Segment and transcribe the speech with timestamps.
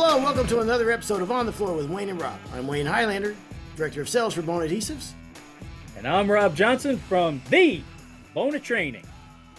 [0.00, 2.38] Hello, and welcome to another episode of On the Floor with Wayne and Rob.
[2.54, 3.34] I'm Wayne Highlander,
[3.74, 5.10] Director of Sales for Bona Adhesives.
[5.96, 7.82] And I'm Rob Johnson from the
[8.32, 9.04] Bona Training.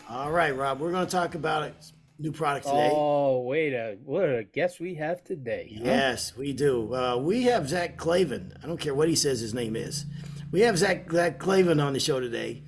[0.09, 1.73] All right, Rob, we're going to talk about a
[2.19, 2.89] new product today.
[2.89, 5.73] Oh, wait a what a guest we have today.
[5.77, 5.83] huh?
[5.83, 6.95] Yes, we do.
[6.95, 8.53] Uh, we have Zack Clavin.
[8.63, 10.05] I don't care what he says his name is.
[10.53, 12.63] We have Zack, Zack Clavin on the show today.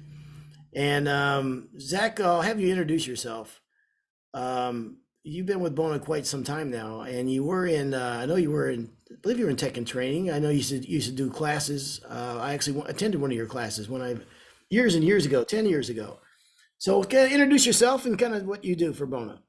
[0.74, 3.62] And um, Zack, I'll have you introduce yourself.
[4.34, 8.26] Um, you've been with Bona quite some time now, and you were in, uh, I
[8.26, 10.32] know you were in, I believe you were in tech and training.
[10.32, 12.02] I know you used to, you used to do classes.
[12.10, 14.16] Uh, I actually wa- attended one of your classes when I,
[14.70, 16.20] years and years ago, 10 years ago.
[16.78, 19.42] So kind of introduce yourself and kind of what you do for Bona.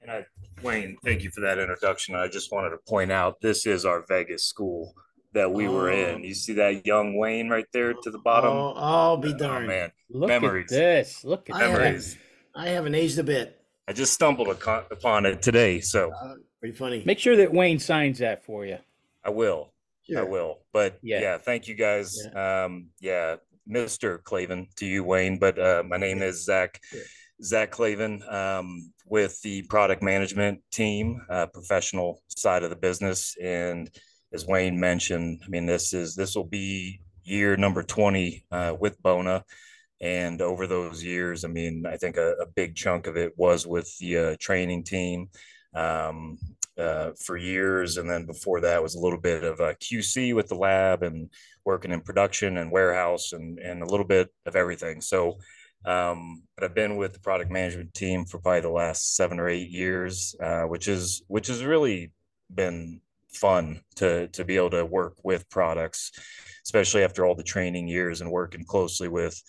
[0.00, 0.26] And I,
[0.62, 2.16] Wayne, thank you for that introduction.
[2.16, 4.92] I just wanted to point out this is our Vegas school
[5.32, 5.96] that we were Oh.
[6.16, 6.24] in.
[6.24, 8.50] You see that young Wayne right there to the bottom?
[8.50, 9.68] Oh, I'll be Oh, darned.
[9.68, 10.72] man, Look Memories.
[10.72, 11.24] at this.
[11.24, 11.82] Look at I have- that.
[11.84, 12.18] memories.
[12.54, 13.61] I haven't aged a bit.
[13.92, 17.02] I just stumbled upon it today, so Uh, pretty funny.
[17.04, 18.78] Make sure that Wayne signs that for you.
[19.22, 19.74] I will.
[20.16, 20.60] I will.
[20.72, 21.20] But Yeah.
[21.20, 22.16] yeah, thank you guys.
[22.34, 23.36] Um, yeah,
[23.70, 24.22] Mr.
[24.22, 25.38] Clavin to you, Wayne.
[25.38, 26.80] But uh, my name is Zack.
[26.84, 27.02] Sure.
[27.44, 33.36] Zack Clavin um, with the product management team, uh, professional side of the business.
[33.42, 33.90] And
[34.32, 39.02] as Wayne mentioned, I mean, this is this will be year number 20 uh, with
[39.02, 39.44] Bona.
[40.02, 43.68] And over those years, I mean, I think a, a big chunk of it was
[43.68, 45.28] with the uh, training team
[45.74, 46.38] um,
[46.76, 47.98] uh, for years.
[47.98, 51.30] And then before that was a little bit of a QC with the lab and
[51.64, 55.00] working in production and warehouse and, and a little bit of everything.
[55.00, 55.38] So,
[55.84, 59.48] um, but I've been with the product management team for probably the last seven or
[59.48, 62.10] eight years, uh, which is, which has really
[62.52, 66.10] been fun to, to be able to work with products,
[66.64, 69.40] especially after all the training years and working closely with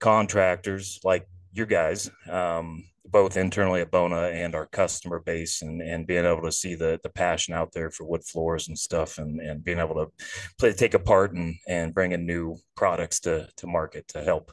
[0.00, 6.06] contractors like your guys, um, both internally at Bona and our customer base, and and
[6.06, 9.40] being able to see the the passion out there for wood floors and stuff, and
[9.40, 10.10] and being able to
[10.58, 14.52] play take a part and and bring in new products to to market to help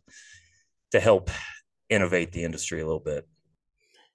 [0.91, 1.29] to help
[1.89, 3.27] innovate the industry a little bit.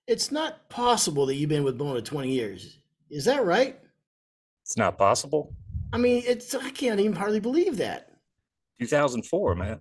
[0.06, 2.78] It's not possible that you've been with Bona 20 years.
[3.10, 3.78] Is that right?
[4.62, 5.54] It's not possible.
[5.92, 8.08] I mean, it's I can't even hardly believe that.
[8.80, 9.80] 2004, man.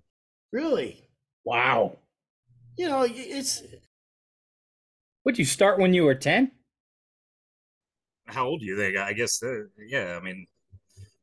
[0.51, 1.09] Really?
[1.43, 1.97] Wow.
[2.77, 3.63] You know, it's
[5.25, 6.51] Would you start when you were 10?
[8.27, 8.97] How old do you think?
[8.97, 10.17] I guess, uh, yeah.
[10.19, 10.47] I mean,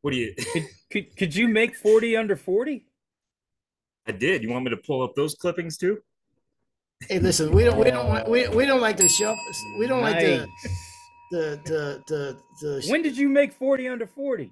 [0.02, 0.34] what do you?
[0.52, 2.86] Could, could, could you make 40 under 40?
[4.06, 4.42] I did.
[4.42, 5.98] You want me to pull up those clippings too?
[7.08, 9.38] hey, listen, we don't we don't want- we, we don't like to shelf
[9.78, 10.46] we don't like to
[11.30, 14.50] the the the, the When did you make 40 under 40?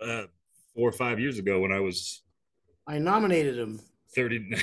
[0.00, 0.24] Uh,
[0.74, 2.22] four or five years ago when I was
[2.86, 3.80] I nominated him.
[4.14, 4.54] 30.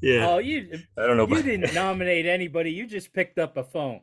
[0.00, 0.28] yeah.
[0.28, 1.26] Oh, you I don't know.
[1.26, 2.70] you About, didn't nominate anybody.
[2.72, 4.00] You just picked up a phone.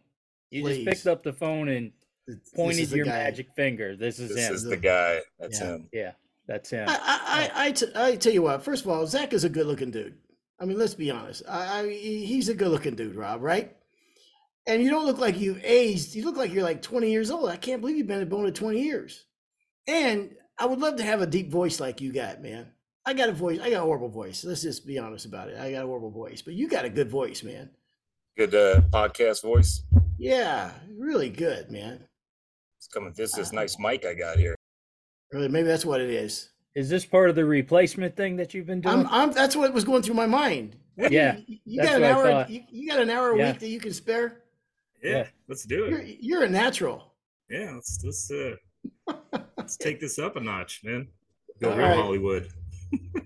[0.51, 0.83] You Please.
[0.83, 1.91] just picked up the phone and
[2.27, 3.95] This pointed your magic finger.
[3.95, 4.53] This is this him.
[4.53, 5.19] This is the guy.
[5.39, 5.67] That's Yeah.
[5.67, 5.89] him.
[5.91, 6.11] yeah,
[6.47, 6.87] that's him.
[6.89, 6.93] I
[7.55, 8.63] I, I, I, t- I tell you what.
[8.63, 10.17] First of all, Zach is a good looking dude.
[10.59, 11.43] I mean, let's be honest.
[11.47, 13.41] I, I he's a good looking dude, Rob.
[13.41, 13.75] Right?
[14.67, 16.13] And you don't look like you've aged.
[16.15, 17.49] You look like you're like 20 years old.
[17.49, 19.25] I can't believe you've been a bone Bona 20 years.
[19.87, 22.67] And I would love to have a deep voice like you got, man.
[23.05, 23.59] I got a voice.
[23.61, 24.43] I got a horrible voice.
[24.43, 25.57] Let's just be honest about it.
[25.57, 27.69] I got a horrible voice, but you got a good voice, man.
[28.37, 29.83] Good uh, podcast voice.
[30.17, 32.03] Yeah, really good, man.
[32.77, 33.13] It's coming.
[33.15, 34.55] This is nice mic I got here.
[35.31, 36.49] Really, maybe that's what it is.
[36.75, 38.99] Is this part of the replacement thing that you've been doing?
[38.99, 39.31] I'm, I'm.
[39.31, 40.75] That's what was going through my mind.
[40.95, 42.25] What Yeah, you, you that's got an what hour.
[42.31, 42.49] thought.
[42.49, 43.51] You, you got an hour a Yeah.
[43.51, 44.43] week that you can spare.
[45.03, 45.27] Yeah, Yeah.
[45.47, 46.17] let's do You're it.
[46.21, 47.13] you're a natural.
[47.49, 49.13] Yeah, let's let's uh,
[49.69, 51.07] let's take this up a notch, man.
[51.61, 51.95] Go All real right.
[51.95, 52.49] Hollywood.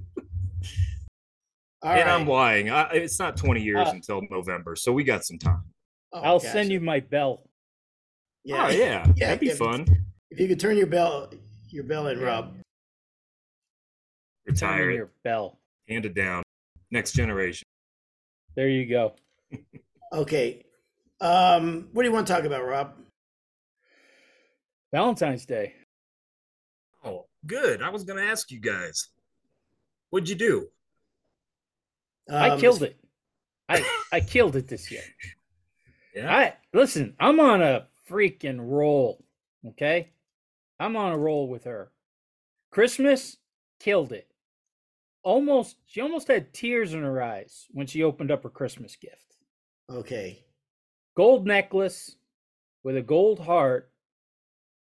[1.82, 2.08] All and right.
[2.08, 2.70] I'm lying.
[2.70, 5.62] I, it's not 20 years Uh, until November, so we got some time.
[6.12, 6.52] Oh, I'll gosh.
[6.52, 7.48] send you my bell.
[8.44, 9.86] Yeah, Oh yeah, Yeah, that'd be yeah, fun.
[10.32, 11.32] If you could turn your bell,
[11.70, 12.58] your bell in, Rob.
[14.46, 15.60] Retire your bell.
[15.88, 16.44] hand it down.
[16.92, 17.66] Next generation.
[18.56, 19.16] There you go.
[20.12, 20.64] Okay.
[21.22, 22.94] Um, what do you want to talk about, Rob?
[24.94, 25.74] Valentine's Day.
[27.46, 27.82] Good.
[27.82, 29.10] I was gonna ask you guys.
[30.10, 30.68] What'd you do?
[32.30, 33.00] I Um, killed it.
[33.68, 35.04] I I killed it this year.
[36.16, 36.34] Yeah.
[36.34, 37.16] I listen.
[37.20, 39.26] I'm on a freaking roll.
[39.66, 40.12] Okay,
[40.80, 41.92] I'm on a roll with her.
[42.72, 43.38] Christmas
[43.80, 44.30] killed it.
[45.24, 49.38] Almost, she almost had tears in her eyes when she opened up her Christmas gift.
[49.90, 50.44] Okay.
[51.16, 52.18] Gold necklace
[52.84, 53.90] with a gold heart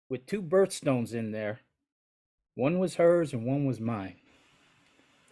[0.09, 1.61] with two birthstones in there.
[2.55, 4.17] One was hers and one was mine.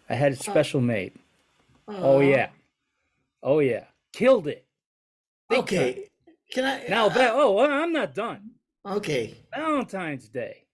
[0.08, 1.14] I had it special made.
[1.88, 2.50] Oh yeah.
[3.42, 3.84] Oh yeah.
[4.12, 4.66] Killed it.
[5.52, 6.08] Okay.
[6.52, 8.52] Can I Now, uh, that, oh, I'm not done.
[8.86, 9.36] Okay.
[9.54, 10.64] Valentine's Day.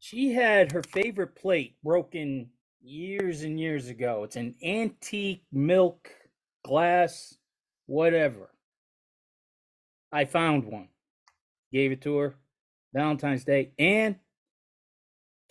[0.00, 2.50] She had her favorite plate broken
[2.82, 4.24] years and years ago.
[4.24, 6.10] It's an antique milk
[6.64, 7.36] glass,
[7.86, 8.50] whatever.
[10.12, 10.88] I found one,
[11.72, 12.34] gave it to her,
[12.94, 14.16] Valentine's Day, and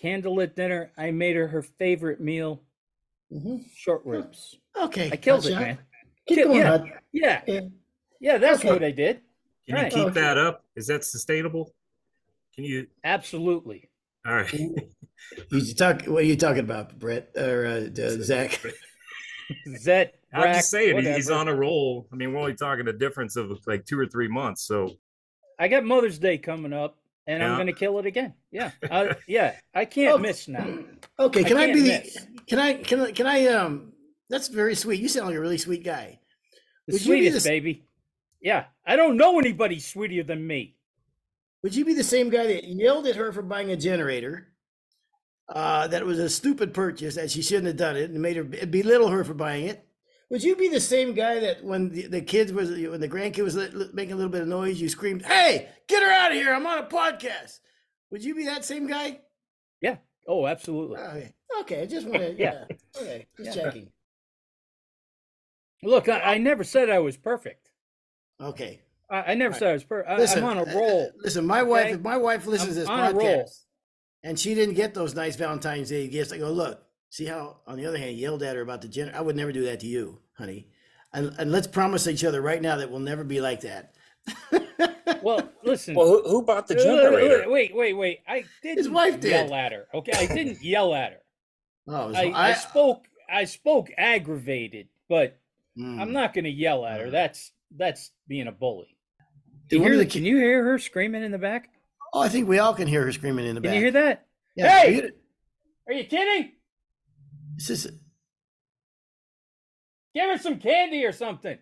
[0.04, 0.92] candlelit dinner.
[0.98, 2.62] I made her her favorite meal,
[3.32, 3.64] Mhm.
[3.76, 4.56] short ribs.
[4.80, 5.10] Okay.
[5.12, 5.78] I killed it, man.
[6.28, 6.78] Keep Kill- going, yeah.
[6.78, 6.92] bud.
[7.12, 7.62] Yeah, Yeah.
[8.20, 8.70] yeah, that's Okay.
[8.72, 9.22] what I did.
[9.66, 9.92] Can Right.
[9.92, 10.22] you keep Okay.
[10.22, 10.66] that up?
[10.76, 11.74] Is that sustainable?
[12.56, 12.88] Can you?
[13.04, 13.90] Absolutely.
[14.26, 14.54] All right.
[15.52, 16.04] You talk.
[16.04, 18.60] What are you talking about, Brett or uh, uh, Zack?
[19.78, 22.08] Zet, I'm Brack, just saying he- he's on a roll.
[22.12, 24.64] I mean, we're only talking a difference of like two or three months.
[24.64, 24.98] So
[25.58, 26.98] I got Mother's Day coming up,
[27.28, 28.34] and I'm gonna kill it again.
[28.52, 30.18] Yeah, I, yeah, I can't Oh.
[30.18, 30.80] miss now.
[31.20, 31.44] Okay.
[31.44, 31.84] Can I, can't be?
[31.84, 32.14] miss.
[32.16, 32.74] The, can I?
[32.76, 33.12] Can I?
[33.12, 33.48] Can I?
[33.48, 33.94] Um.
[34.30, 35.00] That's very sweet.
[35.02, 36.20] You sound like a really sweet guy.
[36.88, 37.84] The Would you be sweetest the- baby.
[38.42, 40.76] Yeah, I don't know anybody sweeter than me.
[41.62, 44.50] Would you be the same guy that yelled at her for buying a generator?
[45.48, 48.36] Uh, that it was a stupid purchase that she shouldn't have done it and made
[48.38, 49.88] her belittle her for buying it.
[50.34, 53.44] Would you be the same guy that when the, the kids was when the grandkid
[53.44, 53.56] was
[53.94, 56.52] making a little bit of noise, you screamed, "Hey, get her out of here!
[56.52, 57.60] I'm on a podcast."
[58.10, 59.20] Would you be that same guy?
[59.80, 59.98] Yeah.
[60.28, 60.98] Oh, absolutely.
[60.98, 61.82] Okay, okay.
[61.84, 62.66] I just want to, Yeah.
[62.68, 62.76] yeah.
[63.00, 63.64] Okay, just Yeah.
[63.64, 63.92] checking.
[65.84, 67.70] Look, I, I never said I was perfect.
[68.42, 68.82] Okay.
[69.12, 69.60] I, I never Right.
[69.60, 70.18] said I was perfect.
[70.18, 71.12] Listen, I'm on a uh, roll.
[71.18, 73.66] Listen, my wife, if my wife listens to this podcast,
[74.24, 76.82] and she didn't get those nice Valentine's Day gifts, I go, look,
[77.12, 79.14] see how, on the other hand, yelled at her about the gender.
[79.16, 80.68] I would never do that to you, honey.
[81.14, 83.94] And, and let's promise each other right now that we'll never be like that.
[85.24, 85.96] Well, listen.
[85.96, 87.50] Well, who, who bought the generator?
[87.50, 88.20] Wait, wait, wait.
[88.28, 89.32] I didn't His wife did.
[89.32, 89.88] yell at her.
[89.94, 91.20] Okay, I didn't yell at her.
[91.88, 93.06] oh, so I, I, spoke.
[93.30, 95.40] I spoke aggravated, but
[95.78, 96.00] mm.
[96.00, 97.08] I'm not going to yell at her.
[97.08, 97.12] Mm.
[97.12, 98.98] That's that's being a bully.
[99.70, 101.70] Did You hear the, the can you hear her screaming in the back?
[102.14, 103.72] Oh, I think we all can hear her screaming in the Can back.
[103.72, 104.28] Can you hear that?
[104.56, 104.96] Yeah, Hey!
[104.96, 105.12] you-
[105.88, 106.52] Are you kidding?
[107.56, 107.88] It's just,
[110.14, 111.58] Give her some candy or something.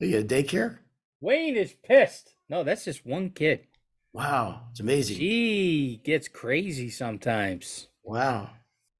[0.00, 0.78] are you at daycare?
[1.20, 2.34] Wayne is pissed.
[2.48, 3.66] No, that's just one kid.
[4.12, 5.16] Wow, it's amazing.
[5.18, 7.88] She gets crazy sometimes.
[8.02, 8.50] Wow.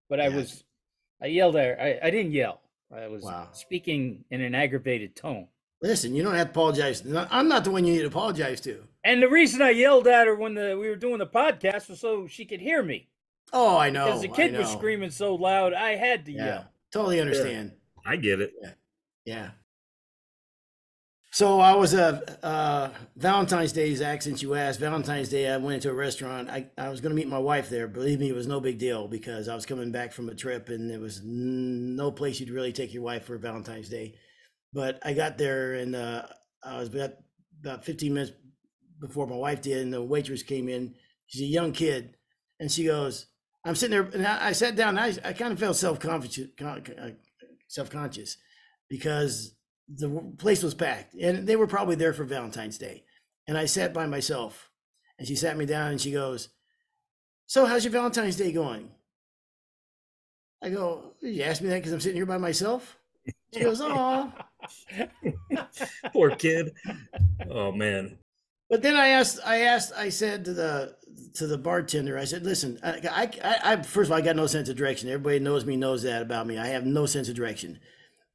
[0.09, 0.65] But I was,
[1.23, 1.83] I yelled at her.
[1.83, 2.61] I, I didn't yell.
[2.95, 3.49] I was Wow.
[3.53, 5.49] speaking in an aggravated tone.
[5.83, 7.03] Listen, you don't have to apologize.
[7.31, 8.83] I'm not the one you need to apologize to.
[9.05, 12.01] And the reason I yelled at her when the, we were doing the podcast was
[12.01, 13.09] so she could hear me.
[13.53, 14.07] Oh, I know.
[14.07, 16.65] Because the kid was screaming so loud, I had to Yeah, yell.
[16.97, 17.73] Totally understand.
[18.05, 18.53] I get it.
[19.25, 19.51] Yeah.
[21.33, 24.23] So I was uh, uh, Valentine's Day, Zack.
[24.23, 26.49] Since you asked, Valentine's Day, I went into a restaurant.
[26.49, 27.87] I, I was going to meet my wife there.
[27.89, 30.71] Believe me, it was no big deal because I was coming back from a trip,
[30.71, 34.15] and there was n- no place you'd really take your wife for Valentine's Day.
[34.73, 36.23] But I got there, and uh,
[36.63, 37.15] I was about
[37.61, 38.33] about 15 minutes
[38.99, 40.95] before my wife did, and the waitress came in.
[41.27, 42.17] She's a young kid,
[42.61, 43.27] and she goes,
[43.67, 44.99] "I'm sitting there," and I, I sat down.
[44.99, 46.49] I I kind of felt self uh, conscious,
[47.69, 48.37] self conscious,
[48.89, 49.57] because
[49.89, 53.05] the place was packed and they were probably there for Valentine's Day.
[53.47, 54.71] And I sat by myself
[55.19, 56.49] and she sat me down and she goes,
[57.47, 58.91] So, how's your Valentine's Day going?
[60.63, 62.99] I go, You asked me that because I'm sitting here by myself?
[63.55, 64.33] She goes, Oh.
[66.13, 66.73] Poor kid.
[67.49, 68.19] Oh man.
[68.69, 70.97] But then I asked, I asked, I said to the
[71.37, 74.47] to the bartender, I said, "Listen, I, I, I, first of all, I got no
[74.47, 75.09] sense of direction.
[75.09, 76.59] Everybody knows me, knows that about me.
[76.59, 77.79] I have no sense of direction.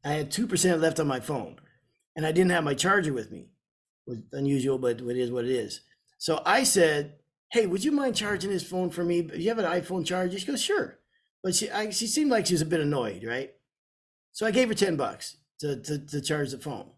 [0.03, 1.59] I had two percent left on my phone,
[2.15, 3.49] and I didn't have my charger with me.
[4.07, 5.81] It was unusual, but it is what it is.
[6.17, 7.15] So I said,
[7.51, 9.21] "Hey, would you mind charging this phone for me?
[9.23, 10.99] Do you have an iPhone charger?" She goes, "Sure,"
[11.43, 13.53] but she, I, she seemed like she was a bit annoyed, right?
[14.31, 16.91] So I gave her ten bucks to, to, to charge the phone.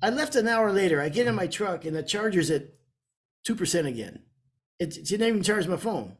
[0.00, 1.00] I left an hour later.
[1.00, 2.68] I get in my truck and the charger's at
[3.44, 4.22] two percent again.
[4.82, 6.16] It, it didn't even charge my phone.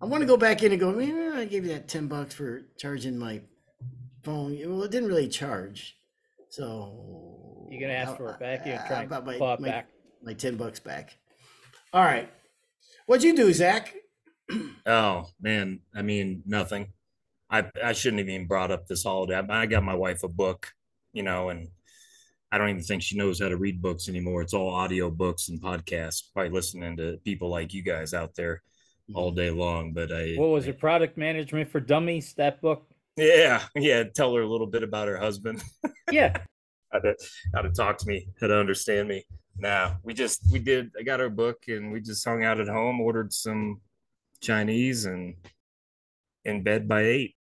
[0.00, 0.92] I want to go back in and go.
[0.92, 3.40] Man, I gave you that ten bucks for charging my
[4.22, 4.56] phone.
[4.64, 5.96] Well, it didn't really charge.
[6.48, 8.64] So you're gonna ask for it back?
[8.66, 9.88] You gonna try about my, claw it my, back?
[10.22, 11.16] my ten bucks back.
[11.92, 12.30] All right.
[13.06, 13.94] What'd you do, Zack?
[14.86, 15.80] Oh man.
[15.92, 16.92] I mean, nothing.
[17.50, 19.34] I I shouldn't have even brought up this holiday.
[19.34, 20.72] I, I got my wife a book,
[21.12, 21.70] you know, and
[22.56, 24.40] I don't even think she knows how to read books anymore.
[24.40, 26.22] It's all audio books and podcasts.
[26.32, 28.62] Probably listening to people like you guys out there
[29.12, 29.92] all day long.
[29.92, 30.78] But I What was it?
[30.78, 32.32] Product management for dummies?
[32.38, 32.86] That book?
[33.14, 34.04] Yeah, yeah.
[34.04, 35.62] Tell her a little bit about her husband.
[36.10, 36.38] Yeah.
[36.92, 37.16] how to
[37.52, 39.26] how to talk to me, how to understand me.
[39.58, 40.92] Nah, we just we did.
[40.98, 43.80] I got her book and we just hung out at home, ordered some
[44.40, 45.34] Chinese, and
[46.44, 47.34] in bed by eight.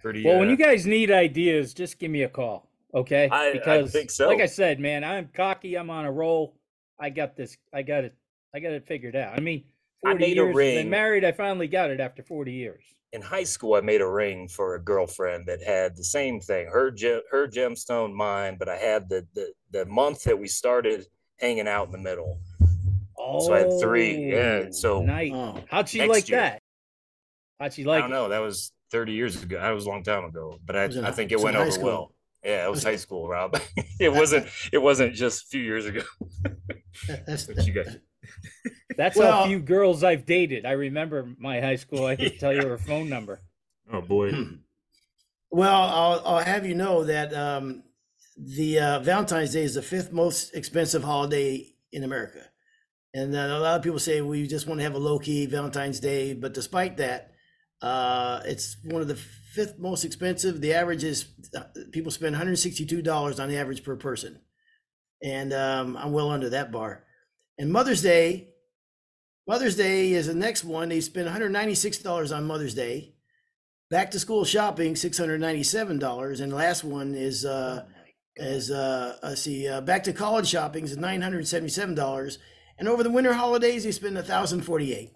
[0.00, 0.24] Pretty.
[0.24, 3.28] Well, when uh, you guys need ideas, just give me a call, okay?
[3.30, 4.28] I- I because, think so.
[4.28, 5.76] like I said, man, I'm cocky.
[5.76, 6.54] I'm on a roll.
[6.98, 7.56] I got this.
[7.72, 8.14] I got it.
[8.54, 9.34] I got it figured out.
[9.36, 9.64] I mean,
[10.04, 10.56] I 40 made a years.
[10.56, 10.74] ring.
[10.76, 11.24] Been married.
[11.24, 12.82] I finally got it after 40 years.
[13.12, 16.66] in high school, I made a ring for a girlfriend that had the same thing.
[16.66, 21.06] Her ge- her gemstone, mine, but I had the the the month that we started
[21.38, 22.40] hanging out in the middle.
[23.16, 25.30] Oh, So I had three, yeah, oh, so- nice.
[25.32, 26.38] Oh, How'd she like year.
[26.38, 26.62] that?
[27.60, 27.98] How'd she like?
[27.98, 28.22] I like don't it?
[28.22, 28.28] know.
[28.28, 29.58] That was 30 years ago.
[29.60, 31.56] That was a long time ago, but I, I think it it was in went
[31.56, 31.84] high over school.
[31.86, 32.12] well.
[32.44, 33.60] Yeah, it was high school, Rob.
[34.00, 34.46] it wasn't.
[34.72, 36.02] It wasn't just a few years ago.
[37.26, 37.86] that's What you got?
[38.96, 40.64] That's Well- how few girls I've dated.
[40.66, 42.06] I remember my high school.
[42.06, 43.40] I could tell you her phone number.
[43.92, 44.32] oh boy.
[45.50, 47.82] Well, I'll, I'll have you know that um,
[48.36, 52.42] the uh, Valentine's Day is the fifth most expensive holiday in America.
[53.14, 55.46] And uh, a lot of people say we just want to have a low key
[55.46, 57.30] Valentine's Day, but despite that,
[57.80, 59.18] uh, it's one of the
[59.58, 60.60] fifth most expensive.
[60.60, 64.40] The average is uh, people spend $162 on the average per person.
[65.20, 67.02] And um, I'm well under that bar.
[67.58, 68.50] And Mother's Day,
[69.48, 70.90] Mother's Day is the next one.
[70.90, 73.14] They spend $196 on Mother's Day.
[73.90, 77.86] Back to school shopping, six hundred ninety-seven dollars, and the last one is uh,
[78.36, 82.38] is uh, let's see, uh, back to college shopping is nine hundred seventy-seven dollars,
[82.78, 85.12] and over the winter holidays they spend a thousand forty-eight.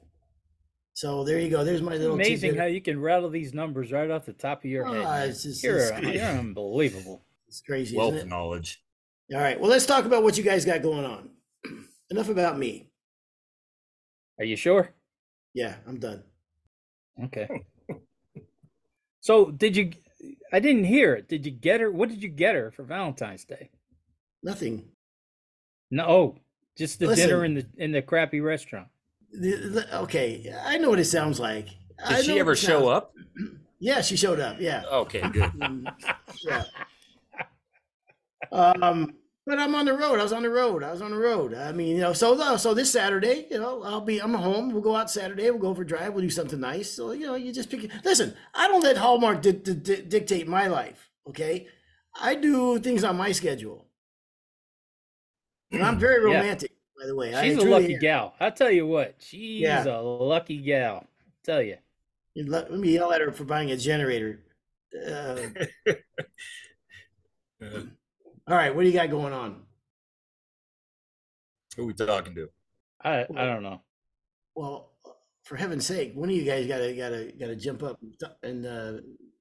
[0.95, 1.65] So there you go.
[1.65, 2.61] There's my little Amazing tidbit.
[2.61, 5.05] how you can rattle these numbers right off the top of your head.
[5.07, 7.25] Ah, it's just- you're, it's- you're unbelievable.
[7.49, 8.31] It's crazy, Wealth isn't of it?
[8.31, 8.83] knowledge.
[9.35, 9.59] All right.
[9.59, 11.31] Well, let's talk about what you guys got going on.
[12.11, 12.91] Enough about me.
[14.39, 14.91] Are you sure?
[15.55, 16.23] Yeah, I'm done.
[17.25, 17.49] Okay.
[19.21, 19.93] so did you?
[20.53, 21.29] I didn't hear it.
[21.29, 21.91] Did you get her?
[21.91, 23.71] What did you get her for Valentine's Day?
[24.43, 24.87] Nothing.
[25.91, 26.37] No, oh,
[26.77, 28.89] just the dinner in the in the crappy restaurant.
[29.35, 31.69] Okay, I know what it sounds like.
[32.09, 33.13] Did she ever show up?
[33.85, 34.61] Yeah, she showed up.
[34.61, 34.85] Yeah.
[34.89, 35.51] Okay, good.
[35.55, 35.93] Mm,
[36.45, 36.63] yeah.
[38.53, 40.21] Um, but I'm on the road.
[40.21, 40.85] I was on the road.
[40.85, 41.53] I was on the road.
[41.53, 44.71] I mean, you know, so uh, so this Saturday, you know, I'll be I'm home.
[44.73, 45.51] We'll go out Saturday.
[45.51, 46.13] We'll go for a drive.
[46.15, 46.93] We'll do something nice.
[46.93, 47.91] So you know, you just pick.
[48.05, 51.11] Listen, I don't let Hallmark di- di- di- dictate my life.
[51.29, 51.67] Okay,
[52.21, 53.89] I do things on my schedule.
[55.73, 56.72] And I'm very romantic,
[57.03, 57.35] by the way.
[57.43, 58.01] She's a lucky am.
[58.01, 58.35] gal.
[58.39, 59.17] I'll tell you what.
[59.19, 59.85] She's Yeah.
[59.85, 61.07] a lucky gal.
[61.45, 61.77] tell you.
[62.35, 64.41] You Let, let me yell at her for buying a generator.
[64.95, 65.37] Uh,
[65.87, 65.93] Uh,
[68.49, 69.63] all right, what do you got going on?
[71.77, 72.49] who we talking to?
[73.03, 73.81] I I don't know.
[74.55, 74.91] Well,
[75.45, 78.67] for heaven's sake, one of you guys gotta gotta gotta jump up and, t- and
[78.67, 78.93] uh,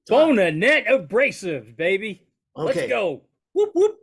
[0.08, 0.28] talk.
[0.28, 2.26] Bona net abrasive, baby.
[2.56, 2.74] Okay.
[2.80, 3.22] Let's go.
[3.52, 3.96] Whoop whoop.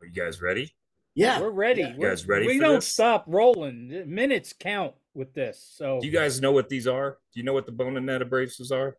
[0.00, 0.72] Are you guys ready?
[1.14, 1.80] Yeah, We're ready.
[1.82, 1.94] Yeah.
[1.94, 2.88] You guys ready We for don't this?
[2.88, 4.04] stop rolling.
[4.06, 5.60] Minutes count with this.
[5.76, 7.18] So Do you guys know what these are?
[7.34, 8.96] Do you know what the Bona net abrasives are?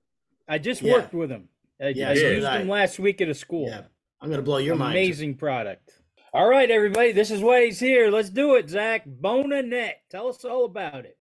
[0.48, 0.94] I just Yeah.
[0.94, 1.48] worked with them.
[1.82, 2.58] I, Yeah, I so did used I.
[2.60, 3.68] them last week at a school.
[3.68, 3.84] yeah.
[4.20, 4.96] I'm gonna blow your mind.
[4.96, 5.94] Amazing product.
[6.34, 7.12] All right, everybody.
[7.12, 8.10] This is Ways here.
[8.12, 9.04] Let's do it, Zach.
[9.06, 10.02] Bona net.
[10.12, 11.18] Tell us all about it.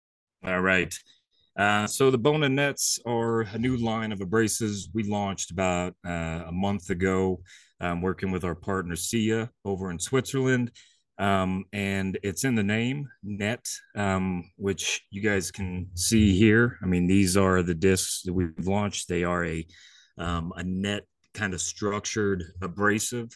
[0.43, 0.93] All right.
[1.55, 6.43] Uh, so the Bona Nets are a new line of abrasives we launched about uh,
[6.47, 7.41] a month ago,
[7.81, 10.71] um, working with our partner Sia over in Switzerland.
[11.19, 13.65] Um, and it's in the name net,
[13.95, 16.77] um, which you guys can see here.
[16.83, 19.09] I mean, these are the discs that we've launched.
[19.09, 19.65] They are a
[20.19, 21.03] um, a net
[21.33, 23.29] kind of structured abrasive.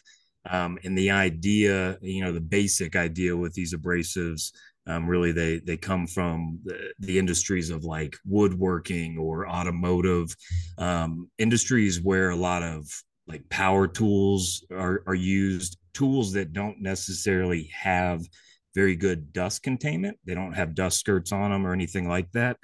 [0.48, 4.50] Um, and the idea, you know, the basic idea with these abrasives
[4.86, 10.34] um, really they they come from the, the industries of like woodworking or automotive
[10.78, 12.84] um, industries where a lot of
[13.26, 18.22] like power tools are, are used tools that don't necessarily have
[18.74, 22.56] very good dust containment they don't have dust skirts on them or anything like that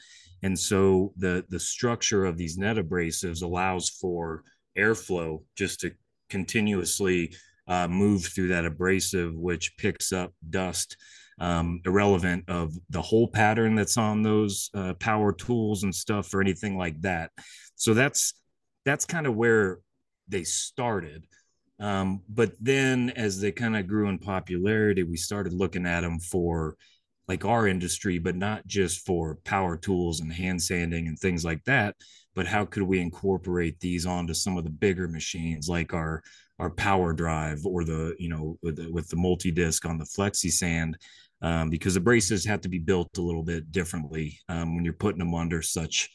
[0.43, 4.43] and so the the structure of these net abrasives allows for
[4.77, 5.93] airflow just to
[6.31, 7.33] continuously
[7.67, 10.97] uh, move through that abrasive which picks up dust
[11.41, 16.41] um, irrelevant of the whole pattern that's on those uh, power tools and stuff or
[16.41, 17.31] anything like that.
[17.77, 18.35] So that's
[18.85, 19.79] that's kind of where
[20.29, 21.27] they started.
[21.81, 26.19] Um, but then as they kind of grew in popularity, we started looking at them
[26.19, 26.77] for
[27.29, 31.63] like our industry, but not just for power tools and hand sanding and things like
[31.65, 31.95] that.
[32.35, 36.23] But how could we incorporate these onto some of the bigger machines like our
[36.59, 40.05] our power drive or the you know with the, with the multi disc on the
[40.05, 40.95] FlexiSand
[41.41, 44.95] um, because the abrasives have to be built a little bit differently um, when you're
[44.95, 46.11] putting them under such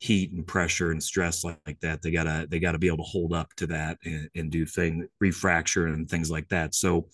[0.00, 3.02] heat and pressure and stress like, like that they gotta they gotta be able to
[3.02, 7.06] hold up to that and, and do thing refracture and things like that so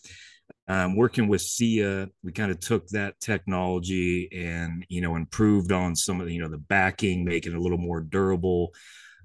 [0.68, 5.94] um, working with sia we kind of took that technology and you know improved on
[5.94, 8.72] some of the you know the backing making it a little more durable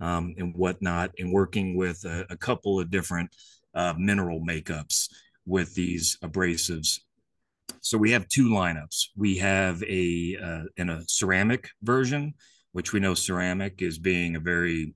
[0.01, 3.33] um, and whatnot, and working with a, a couple of different
[3.73, 5.07] uh, mineral makeups
[5.45, 6.99] with these abrasives.
[7.81, 9.09] So we have two lineups.
[9.15, 12.33] We have a uh, in a ceramic version,
[12.71, 14.93] which we know ceramic is being a very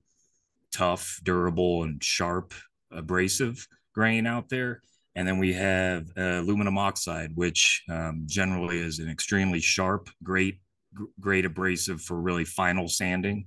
[0.72, 2.54] tough, durable, and sharp
[2.90, 4.80] abrasive grain out there.
[5.14, 10.60] And then we have uh, aluminum oxide, which um, generally is an extremely sharp, great,
[11.18, 13.46] great abrasive for really final sanding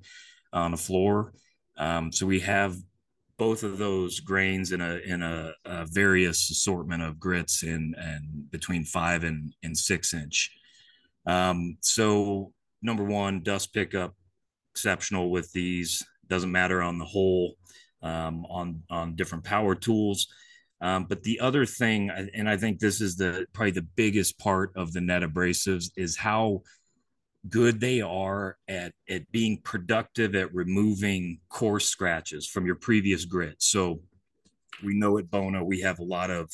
[0.51, 1.33] on the floor.
[1.77, 2.75] Um, so we have
[3.37, 8.51] both of those grains in a in a, a various assortment of grits in and
[8.51, 10.51] between five and, and six inch.
[11.25, 14.15] Um, so number one, dust pickup
[14.79, 16.05] exceptional with these.
[16.29, 17.55] Doesn't matter on the whole
[18.01, 20.27] um, on on different power tools.
[20.81, 24.71] Um, but the other thing, and I think this is the probably the biggest part
[24.77, 26.61] of the net abrasives, is how
[27.49, 33.55] good they are at at being productive at removing coarse scratches from your previous grit.
[33.59, 34.01] So
[34.83, 36.49] we know at Bona we have a lot of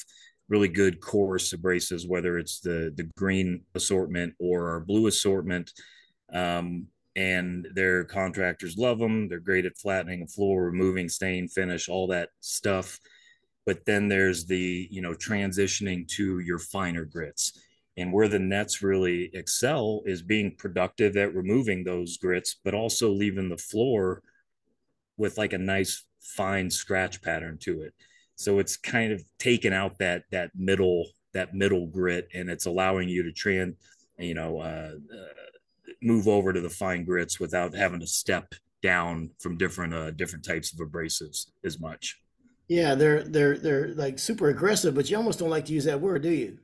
[0.50, 5.72] really good coarse abrasives, whether it's the the green assortment or our blue assortment.
[6.34, 9.30] Um, and their contractors love them.
[9.30, 13.00] They're great at flattening a floor, removing stain, finish, all that stuff.
[13.66, 17.60] But then there's the you know transitioning to your finer grits
[17.98, 23.10] and where the nets really excel is being productive at removing those grits, but also
[23.10, 24.22] leaving the floor
[25.18, 27.94] with like a nice fine scratch pattern to it.
[28.36, 33.10] So it's kind of taken out that that middle that middle grit, and it's allowing
[33.10, 33.76] you to trans,
[34.18, 35.45] you know, uh, uh,
[36.02, 40.46] move over to the fine grits without having to step down from different uh, different
[40.46, 42.20] types of abrasives as much.
[42.68, 46.02] Yeah, they're they're they're like super aggressive, but you almost don't like to use that
[46.02, 46.60] word, do you?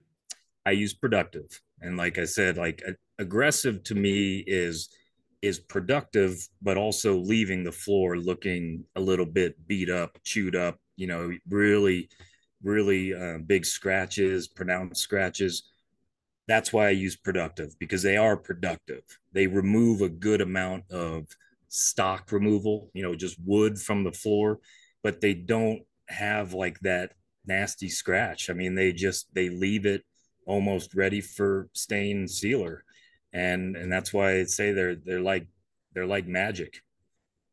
[0.66, 1.62] I use productive.
[1.82, 2.84] And like I said, like
[3.20, 4.90] aggressive to me is
[5.42, 10.80] is productive, but also leaving the floor looking a little bit beat up, chewed up,
[10.98, 12.10] you know, really,
[12.64, 15.71] really uh, big scratches, pronounced scratches.
[16.52, 19.04] That's why I use productive because they are productive.
[19.32, 21.28] They remove a good amount of
[21.70, 24.60] stock removal, you know, just wood from the floor,
[25.02, 27.14] but they don't have like that
[27.46, 28.50] nasty scratch.
[28.50, 30.04] I mean, they just they leave it
[30.46, 32.84] almost ready for stain sealer
[33.34, 35.48] and and that's why i say they're they're like
[35.94, 36.82] they're like magic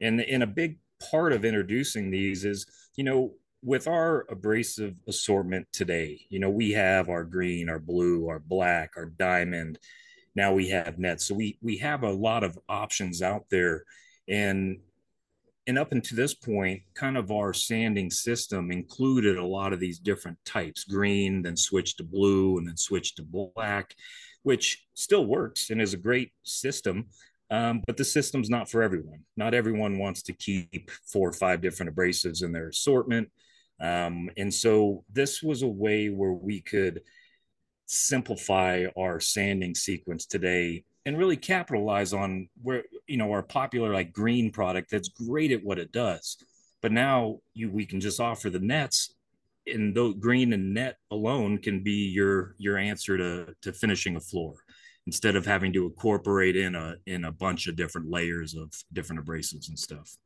[0.00, 0.78] and in a big
[1.10, 6.70] part of introducing these is you know with our abrasive assortment today you know we
[6.70, 9.78] have our green our blue our black our diamond
[10.36, 13.84] now we have net so we we have a lot of options out there
[14.28, 14.78] and
[15.68, 19.98] and up until this point, kind of our sanding system included a lot of these
[19.98, 23.94] different types green, then switch to blue, and then switch to black,
[24.44, 27.08] which still works and is a great system.
[27.50, 29.24] Um, but the system's not for everyone.
[29.36, 33.30] Not everyone wants to keep four or five different abrasives in their assortment.
[33.80, 37.02] Um, and so this was a way where we could
[37.86, 44.12] simplify our sanding sequence today and really capitalize on where you know our popular like
[44.12, 46.36] green product that's great at what it does.
[46.82, 49.14] But now you we can just offer the nets
[49.66, 54.20] and the green and net alone can be your your answer to to finishing a
[54.20, 54.54] floor
[55.06, 59.24] instead of having to incorporate in a in a bunch of different layers of different
[59.24, 60.16] abrasives and stuff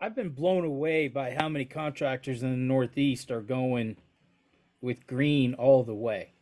[0.00, 3.96] i've been blown away by how many contractors in the northeast are going
[4.80, 6.32] with green all the way.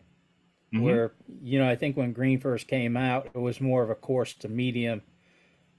[0.74, 0.84] Mm-hmm.
[0.84, 3.94] where you know I think when green first came out, it was more of a
[3.94, 5.02] coarse to medium,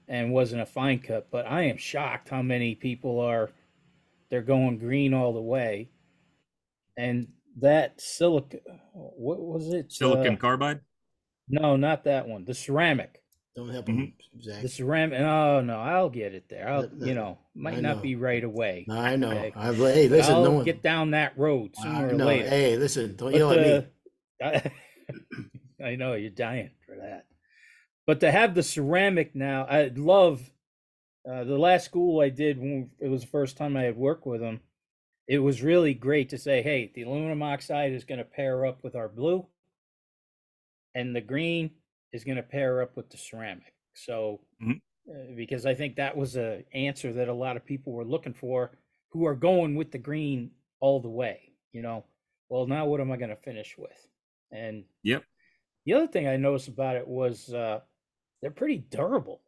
[0.08, 1.30] and wasn't a fine cut.
[1.30, 3.50] But I am shocked how many people are
[4.30, 5.90] they're going green all the way,
[6.96, 8.60] and that silicon
[8.94, 9.92] what was it?
[9.92, 10.80] Silicon uh, carbide?
[11.50, 12.46] No not that one.
[12.46, 13.17] The ceramic
[13.58, 14.00] don't help mm-hmm.
[14.00, 14.62] him Zack.
[14.62, 18.44] the ceramic oh no i'll get it there i'll you know might not be right
[18.44, 19.52] away i know okay?
[19.56, 23.16] I, hey listen I'll no one, get down that road sooner or later hey listen
[23.16, 23.86] don't yell at me
[24.42, 24.70] I,
[25.84, 27.26] I know you're dying for that.
[28.06, 30.50] But to have the ceramic now, I love
[31.30, 34.26] uh, the last school I did when it was the first time I had worked
[34.26, 34.60] with them.
[35.26, 38.82] It was really great to say, hey, the aluminum oxide is going to pair up
[38.82, 39.46] with our blue,
[40.94, 41.72] and the green
[42.12, 43.74] is going to pair up with the ceramic.
[43.94, 44.72] So, mm-hmm.
[45.10, 48.34] uh, because I think that was a answer that a lot of people were looking
[48.34, 48.72] for,
[49.10, 51.52] who are going with the green all the way.
[51.72, 52.04] You know,
[52.48, 54.06] well, now what am I going to finish with?
[54.50, 55.22] And yep.
[55.84, 57.80] The other thing I noticed about it was uh,
[58.42, 59.40] they're pretty durable.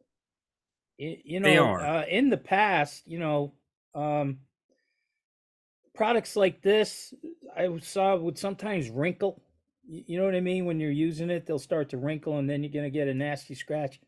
[0.97, 3.53] You, know, uh, in the past, you know,
[3.95, 4.37] um,
[5.95, 7.13] products like this,
[7.55, 9.41] I saw would sometimes wrinkle.
[9.87, 10.65] You know what I mean?
[10.65, 13.55] When you're using it, they'll start to wrinkle, and then you're gonna get a nasty
[13.55, 13.99] scratch.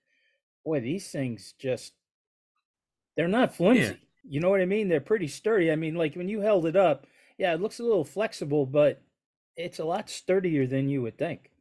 [0.66, 3.98] Boy, these things just—they're not flimsy.
[4.24, 4.88] You know what I mean?
[4.88, 5.72] They're pretty sturdy.
[5.72, 7.06] I mean, like when you held it up,
[7.38, 9.02] yeah, it looks a little flexible, but
[9.58, 11.52] it's a lot sturdier than you would think.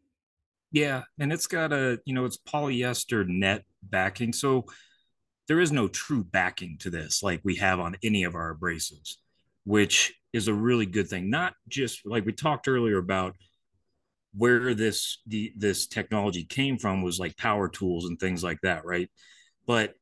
[0.71, 4.33] Yeah, and it's got a, you know, it's polyester net backing.
[4.33, 4.67] So
[5.49, 9.17] there is no true backing to this like we have on any of our abrasives,
[9.65, 11.29] which is a really good thing.
[11.29, 13.37] Not just like we talked earlier about
[14.37, 18.85] where this the this technology came from was like power tools and things like that,
[18.85, 19.11] right?
[19.67, 19.95] But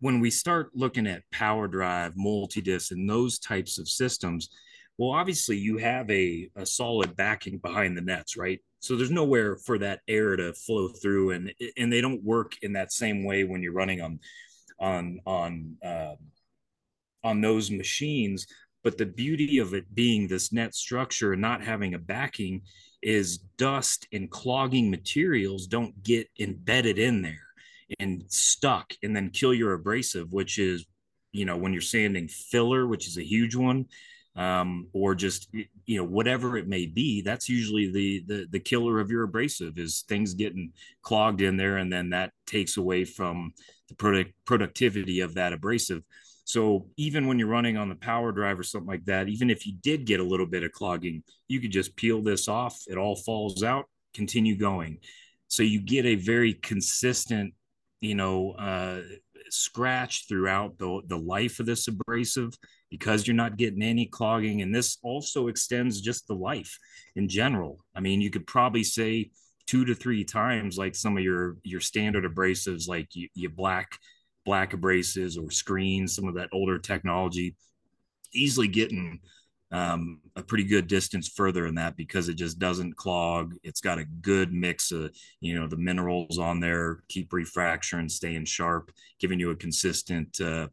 [0.00, 4.50] when we start looking at power drive, multi-disc, and those types of systems,
[4.98, 8.60] well, obviously you have a, a solid backing behind the nets, right?
[8.80, 12.74] So there's nowhere for that air to flow through, and and they don't work in
[12.74, 14.20] that same way when you're running on
[14.78, 16.14] on on uh,
[17.24, 18.46] on those machines.
[18.84, 22.62] But the beauty of it being this net structure and not having a backing
[23.02, 27.48] is dust and clogging materials don't get embedded in there
[27.98, 30.86] and stuck and then kill your abrasive, which is,
[31.32, 33.86] you know, when you're sanding filler, which is a huge one,
[34.36, 35.48] um, or just
[35.86, 37.22] you know whatever it may be.
[37.22, 41.76] That's usually the the the killer of your abrasive is things getting clogged in there,
[41.76, 43.52] and then that takes away from
[43.88, 46.02] the product productivity of that abrasive.
[46.44, 49.66] So even when you're running on the power drive or something like that, even if
[49.66, 52.82] you did get a little bit of clogging, you could just peel this off.
[52.86, 54.98] It all falls out, continue going.
[55.48, 57.54] So you get a very consistent,
[58.00, 59.00] you know, uh,
[59.50, 62.52] scratch throughout the, the life of this abrasive
[62.90, 64.62] because you're not getting any clogging.
[64.62, 66.78] And this also extends just the life
[67.16, 67.84] in general.
[67.94, 69.30] I mean, you could probably say
[69.66, 73.98] two to three times like some of your your standard abrasives, like you, you black
[74.44, 77.56] black abrasives or screens, some of that older technology,
[78.32, 79.20] easily getting
[79.72, 83.54] um, a pretty good distance further in that because it just doesn't clog.
[83.64, 88.44] It's got a good mix of, you know, the minerals on there, keep refracture staying
[88.44, 90.68] sharp, giving you a consistent uh,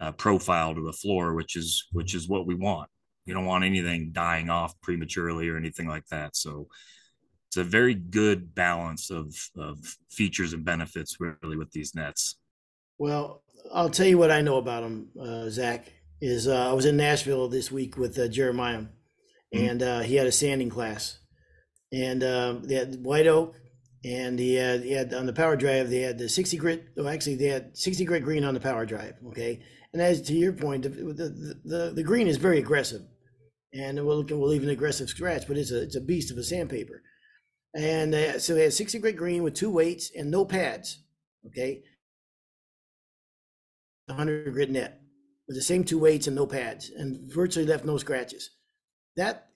[0.00, 2.88] uh, profile to the floor, which is which is what we want.
[3.26, 6.34] You don't want anything dying off prematurely or anything like that.
[6.34, 6.68] So
[7.48, 9.78] it's a very good balance of of
[10.10, 12.39] features and benefits really with these nets.
[13.00, 15.90] Well, I'll tell you what I know about them, uh, Zack.
[16.20, 18.82] Is uh, I was in Nashville this week with uh, Jeremiah,
[19.54, 19.58] mm-hmm.
[19.58, 21.18] and uh, he had a sanding class,
[21.90, 23.56] and um, they had white oak,
[24.04, 26.88] and he had, he had on the power drive they had the 60 grit.
[26.98, 29.14] Oh, actually, they had 60 grit green on the power drive.
[29.28, 29.60] Okay,
[29.94, 33.00] and as to your point, the the, the, the green is very aggressive,
[33.72, 36.44] and we'll we'll leave an aggressive scratch, but it's a it's a beast of a
[36.44, 37.02] sandpaper.
[37.74, 40.98] And uh, so they had 60 grit green with two weights and no pads.
[41.46, 41.82] Okay,
[44.10, 45.00] 100 grit net
[45.48, 48.50] with the same two weights and no pads and virtually left no scratches.
[49.16, 49.48] That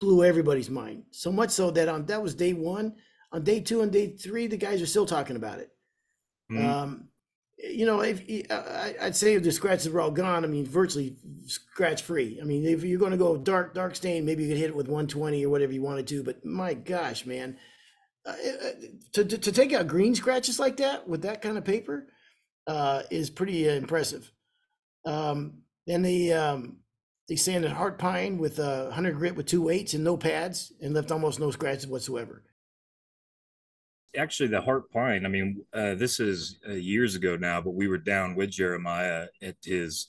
[0.00, 1.04] blew everybody's mind.
[1.10, 2.96] So much so that on that was day one.
[3.32, 5.70] On day two and day three, the guys are still talking about it.
[6.52, 6.66] Mm-hmm.
[6.66, 7.08] Um,
[7.58, 8.22] you know, if
[9.00, 11.16] I'd say if the scratches were all gone, I mean, virtually
[11.46, 12.38] scratch free.
[12.40, 14.76] I mean, if you're going to go dark, dark stain, maybe you could hit it
[14.76, 16.22] with 120 or whatever you wanted to.
[16.22, 17.56] But my gosh, man,
[18.26, 18.70] uh, uh
[19.12, 22.08] to, to, to take out green scratches like that with that kind of paper,
[22.66, 24.30] uh, is pretty impressive.
[25.04, 26.78] Um, and they um,
[27.28, 30.94] they sanded heart pine with uh, hundred grit with two weights and no pads, and
[30.94, 32.42] left almost no scratches whatsoever.
[34.16, 35.26] Actually, the heart pine.
[35.26, 39.26] I mean, uh, this is uh, years ago now, but we were down with Jeremiah
[39.42, 40.06] at his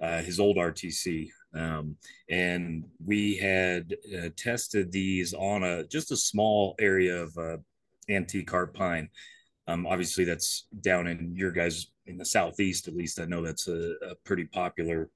[0.00, 1.96] uh, his old RTC, um,
[2.28, 7.56] and we had uh, tested these on a just a small area of uh,
[8.10, 9.08] antique heart pine
[9.66, 12.88] um, obviously, that's down in your guys in the southeast.
[12.88, 15.10] At least I know that's a, a pretty popular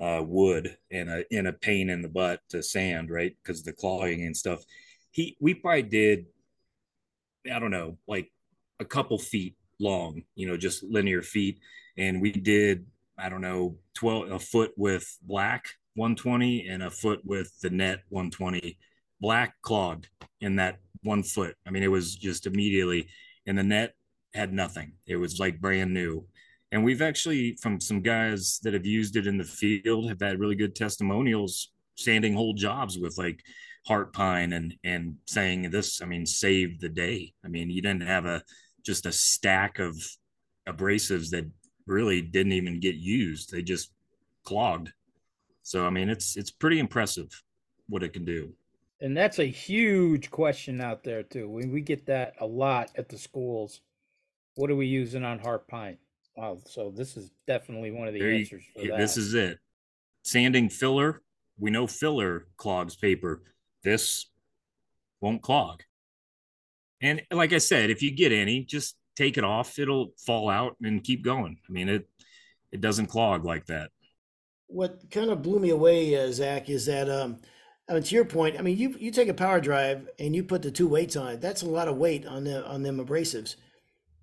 [0.00, 3.36] uh, wood and a in a pain in the butt to sand, right?
[3.42, 4.64] Because the clogging and stuff.
[5.10, 6.26] He we probably did,
[7.52, 8.32] I don't know, like
[8.80, 11.60] a couple feet long, you know, just linear feet,
[11.96, 17.20] and we did I don't know, twelve a foot with black 120 and a foot
[17.24, 18.76] with the net 120
[19.20, 20.08] black clogged
[20.40, 21.54] in that one foot.
[21.66, 23.08] I mean, it was just immediately
[23.46, 23.94] and the net
[24.34, 24.92] had nothing.
[25.06, 26.26] It was like brand new.
[26.72, 30.40] And we've actually, from some guys that have used it in the field, have had
[30.40, 33.40] really good testimonials, sanding whole jobs with like
[33.86, 36.02] heart pine and and saying this.
[36.02, 37.32] I mean, saved the day.
[37.44, 38.42] I mean, you didn't have a
[38.84, 39.96] just a stack of
[40.68, 41.48] abrasives that
[41.86, 43.52] really didn't even get used.
[43.52, 43.90] They just
[44.44, 44.92] clogged.
[45.62, 47.28] So I mean, it's it's pretty impressive
[47.88, 48.52] what it can do.
[49.04, 51.46] And that's a huge question out there too.
[51.46, 53.82] We we get that a lot at the schools.
[54.54, 55.98] What are we using on heart pine?
[56.34, 58.96] Wow, so this is definitely one of the there answers for that.
[58.96, 59.58] This is it.
[60.22, 61.20] Sanding filler.
[61.58, 63.42] We know filler clogs paper.
[63.82, 64.30] This
[65.20, 65.82] won't clog.
[67.02, 69.78] And like I said, if you get any, just take it off.
[69.78, 71.58] It'll fall out and keep going.
[71.68, 72.08] I mean, it
[72.72, 73.90] it doesn't clog like that.
[74.68, 77.36] What kind of blew me away, uh, Zack, is that um,
[77.88, 80.42] I mean, to your point, I mean, you you take a power drive and you
[80.44, 81.40] put the two weights on it.
[81.40, 83.56] That's a lot of weight on the on them abrasives,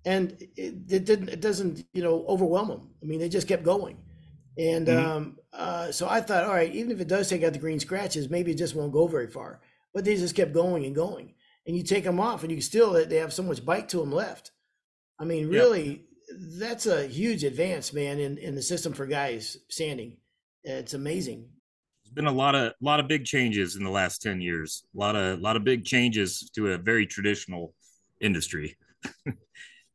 [0.04, 2.90] and it, it didn't it doesn't you know overwhelm them.
[3.02, 3.98] I mean, they just kept going,
[4.58, 4.90] and Mhm.
[4.90, 7.80] um, uh, so I thought, all right, even if it does take out the green
[7.80, 9.60] scratches, maybe it just won't go very far.
[9.94, 11.34] But they just kept going and going,
[11.66, 14.12] and you take them off, and you still they have so much bite to them
[14.12, 14.52] left.
[15.18, 15.58] I mean, Yep.
[15.58, 16.06] really,
[16.58, 20.18] that's a huge advance, man, in in the system for guys sanding.
[20.64, 21.51] It's amazing.
[22.14, 24.84] Been a lot of lot of big changes in the last 10 years.
[24.94, 27.74] A lot of lot of big changes to a very traditional
[28.20, 28.76] industry.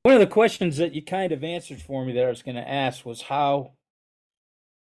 [0.04, 2.56] One of the questions that you kind of answered for me that I was going
[2.56, 3.74] to ask was how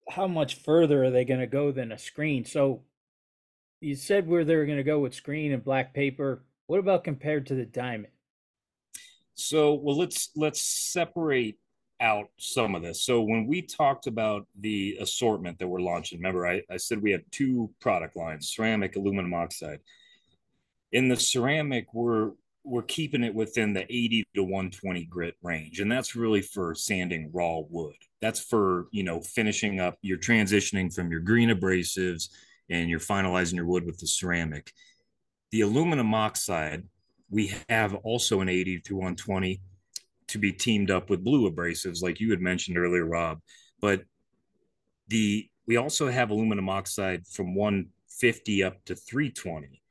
[0.10, 2.45] how much further are they going to go than a screen?
[2.45, 2.84] So
[3.81, 6.43] you said where they were going to go with screen and black paper.
[6.67, 8.13] What about compared to the diamond?
[9.34, 11.57] So, well, let's let's separate
[12.02, 13.04] out some of this.
[13.04, 17.12] So, when we talked about the assortment that we're launching, remember I, I said we
[17.12, 19.80] have two product lines: ceramic, aluminum oxide.
[20.92, 22.32] In the ceramic, we're
[22.64, 27.32] we're keeping it within the 80 to 120 grit range, and that's really for sanding
[27.34, 27.96] raw wood.
[28.22, 29.98] That's for you know finishing up.
[30.02, 32.30] You're transitioning from your green abrasives,
[32.70, 34.72] and you're finalizing your wood with the ceramic.
[35.52, 36.84] The aluminum oxide
[37.32, 39.62] we have also an 80 to 120
[40.32, 43.39] to be teamed up with blue abrasives like you had mentioned earlier rob.
[43.80, 44.04] But
[45.08, 49.82] the we also have aluminum oxide from 150 up to 320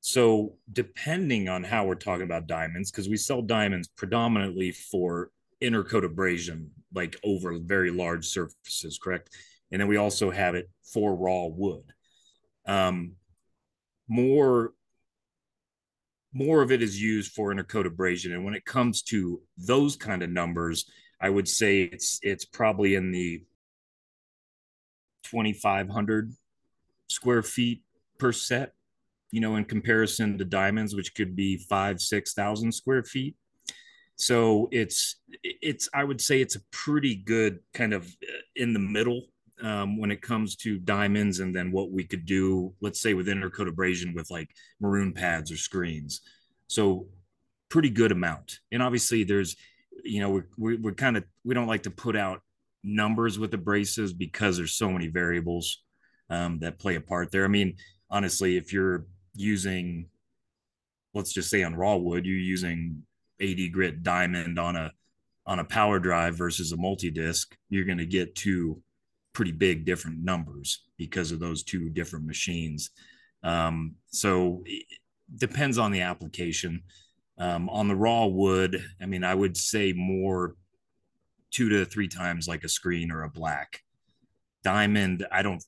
[0.00, 5.30] so depending on how we're talking about diamonds because we sell diamonds predominantly for
[5.62, 9.30] intercoat abrasion like over very large surfaces correct?
[9.70, 11.84] And then we also have it for raw wood.
[12.66, 13.12] Um,
[14.08, 14.72] more
[16.32, 18.32] more of it is used for intercoat abrasion.
[18.32, 20.90] And when it comes to those kind of numbers,
[21.20, 23.44] I would say it's it's probably in the
[25.24, 26.32] 2,500
[27.08, 27.82] square feet
[28.18, 28.72] per set,
[29.30, 33.36] you know, in comparison to diamonds, which could be five, 6,000 square feet.
[34.16, 38.78] So it's, it's, I would say it's a pretty good kind of uh, in the
[38.78, 39.22] middle
[39.62, 43.28] um, when it comes to diamonds and then what we could do, let's say with
[43.28, 46.20] intercoat abrasion with like maroon pads or screens.
[46.66, 47.06] So
[47.68, 48.58] pretty good amount.
[48.72, 49.56] And obviously there's,
[50.04, 52.42] you know, we're, we're, we're kind of, we don't like to put out
[52.82, 55.84] numbers with abrasives because there's so many variables
[56.28, 57.44] um, that play a part there.
[57.44, 57.76] I mean,
[58.10, 60.06] honestly, if you're using,
[61.14, 63.02] let's just say on raw wood, you're using
[63.38, 64.92] 80 grit diamond on a,
[65.46, 68.82] on a power drive versus a multi-disc, you're going to get two
[69.32, 72.90] pretty big different numbers because of those two different machines.
[73.42, 74.84] Um, so it
[75.38, 76.82] depends on the application.
[77.38, 80.54] Um, on the raw wood, I mean, I would say more
[81.50, 83.80] two to three times like a screen or a black.
[84.64, 85.62] Diamond, I don't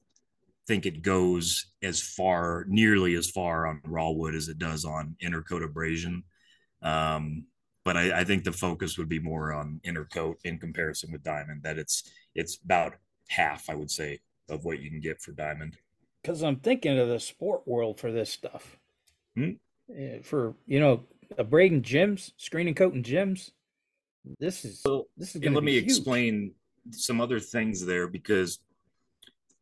[0.66, 5.16] think it goes as far, nearly as far on raw wood as it does on
[5.22, 6.22] intercoat abrasion.
[6.83, 7.44] Um,
[7.85, 11.62] but I, I think the focus would be more on intercoat in comparison with diamond.
[11.62, 12.94] That it's it's about
[13.28, 15.76] half, I would say, of what you can get for diamond.
[16.22, 18.78] Because I'm thinking of the sport world for this stuff.
[19.37, 19.52] Hmm.
[19.94, 21.04] Eh, For you know,
[21.37, 23.50] abrading gyms, screening coating gyms.
[24.38, 25.84] This is So, this is and let me huge.
[25.84, 26.54] explain
[26.90, 28.60] some other things there because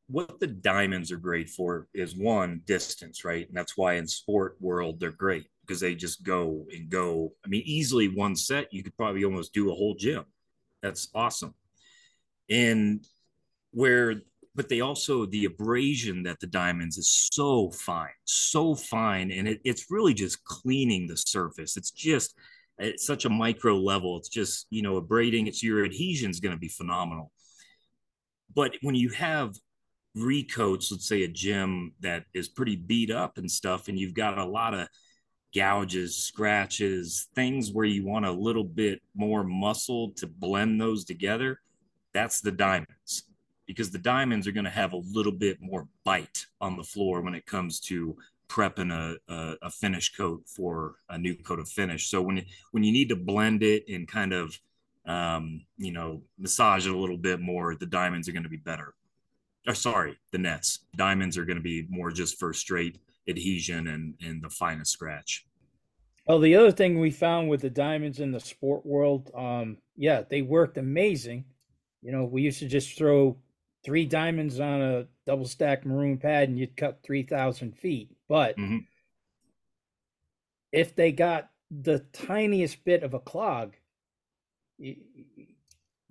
[0.09, 3.48] what the diamonds are great for is one distance, right?
[3.48, 7.33] And that's why in sport world they're great because they just go and go.
[7.44, 10.25] I mean, easily one set you could probably almost do a whole gym.
[10.83, 11.55] That's awesome.
[12.51, 13.07] And
[13.73, 14.23] where
[14.55, 18.11] but they also the abrasion that the diamonds is so fine
[18.53, 19.31] so fine.
[19.31, 21.77] And it, it's really just cleaning the surface.
[21.77, 22.35] It's just
[22.81, 26.55] at such a micro level it's just you know abrading it's your adhesion is going
[26.55, 27.31] to be phenomenal.
[28.55, 29.55] But when you have
[30.17, 34.39] recoats let's say a gym that is pretty beat up and stuff and you've got
[34.39, 34.89] a lot of
[35.55, 41.59] gouges scratches things where you want a little bit more muscle to blend those together
[42.13, 43.25] that's the diamonds
[43.66, 47.20] because the diamonds are going to have a little bit more bite on the floor
[47.20, 48.16] when it comes to
[48.48, 52.11] prepping a, a, a finish coat for a new coat of finish.
[52.11, 54.59] So when when you need to blend it and kind of
[55.07, 58.57] um, you know massage it a little bit more, the diamonds are going to be
[58.57, 58.94] better.
[59.66, 62.98] Or sorry, the nets diamonds are going to be more just for straight
[63.29, 65.46] adhesion and and the finest scratch.
[66.27, 70.22] Oh, the other thing we found with the diamonds in the sport world, um, yeah,
[70.29, 71.44] they worked amazing.
[72.01, 73.37] You know, we used to just throw
[73.85, 78.16] three diamonds on a double stack maroon pad and you'd cut 3,000 feet.
[78.29, 78.87] But Mhm.
[80.71, 83.75] if they got the tiniest bit of a clog,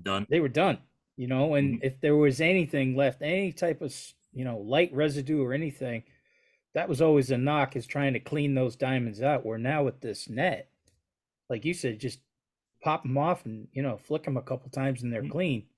[0.01, 0.25] Done.
[0.29, 0.79] they were done.
[1.17, 1.86] you know, and Mm-hmm.
[1.86, 3.93] if there was anything left, any type of,
[4.34, 6.03] you know, light residue or anything,
[6.73, 9.45] that was always a knock is trying to clean those diamonds out.
[9.45, 10.71] Where now with this net,
[11.49, 12.21] like you said, just
[12.79, 15.29] pop them off and, you know, flick them a couple times and they're Mhm.
[15.31, 15.69] clean.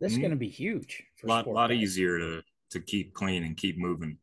[0.00, 0.22] This is Mhm.
[0.22, 1.04] going to be huge.
[1.16, 1.78] For lot lot guys.
[1.78, 4.18] easier to to keep clean and keep moving.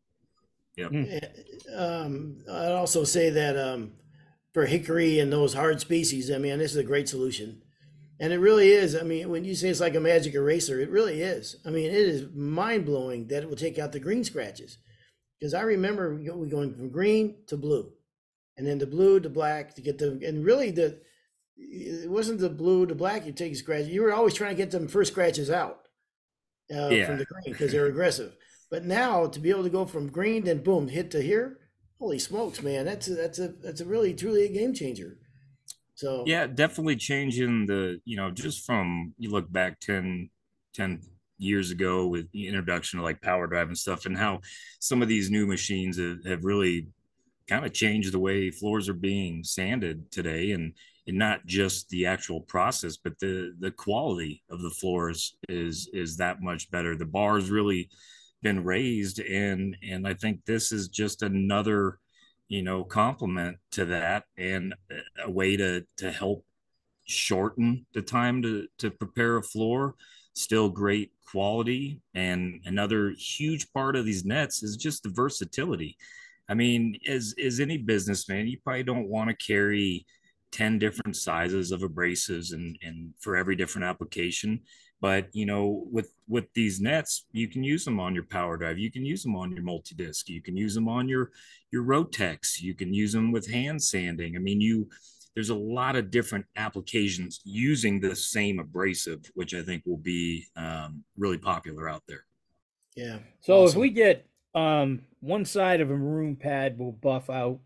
[1.73, 3.93] Um, I'd also say that um,
[4.53, 7.61] for hickory and those hard species, I mean, this is a great solution.
[8.19, 8.95] And it really is.
[8.95, 11.55] I mean, when you say it's like a magic eraser, it really is.
[11.65, 14.77] I mean, it is mind blowing that it will take out the green scratches.
[15.39, 17.91] Because I remember we go- we going from green to blue,
[18.57, 20.99] and then the blue to black to get the, and really the,
[21.71, 23.85] it wasn't the blue to black you take scratch.
[23.85, 25.79] You were always trying to get them first scratches out
[26.75, 27.05] uh, Yeah.
[27.05, 28.35] from the green because they're aggressive.
[28.69, 31.59] But now to be able to go from green, then boom, hit to here,
[31.99, 35.17] holy smokes, man, that's a, that's a that's a really truly a game changer.
[35.95, 40.29] So Yeah, definitely changing the, you know, just from you look back 10,
[40.73, 41.01] 10
[41.37, 44.39] years ago with the introduction of like PowerDrive and stuff and how
[44.79, 46.87] some of these new machines have, have really
[47.47, 50.73] kind of changed the way floors are being sanded today and
[51.07, 56.17] and not just the actual process but the the quality of the floors is is
[56.17, 56.95] that much better.
[56.95, 57.89] The bar's really
[58.41, 61.97] been raised and and i think this is just another
[62.49, 64.75] you know complement to that and
[65.23, 66.45] a way to to help
[67.05, 69.95] shorten the time to to prepare a floor.
[70.35, 75.97] Still great quality and another huge part of these nets is just the versatility.
[76.49, 80.05] I mean as as any businessman you probably don't want to carry
[80.53, 84.61] 10 different sizes of abrasives and and for every different application
[85.01, 88.91] but you know with with these nets you can use them on your PowerDrive you
[88.91, 91.31] can use them on your multi-disc you can use them on your
[91.71, 94.87] your Rotex you can use them with hand sanding i mean you
[95.35, 100.45] there's a lot of different applications using the same abrasive which i think will be
[100.55, 102.25] um, really popular out there
[102.95, 103.19] yeah.
[103.41, 107.59] So if we get um one side of a maroon pad will buff out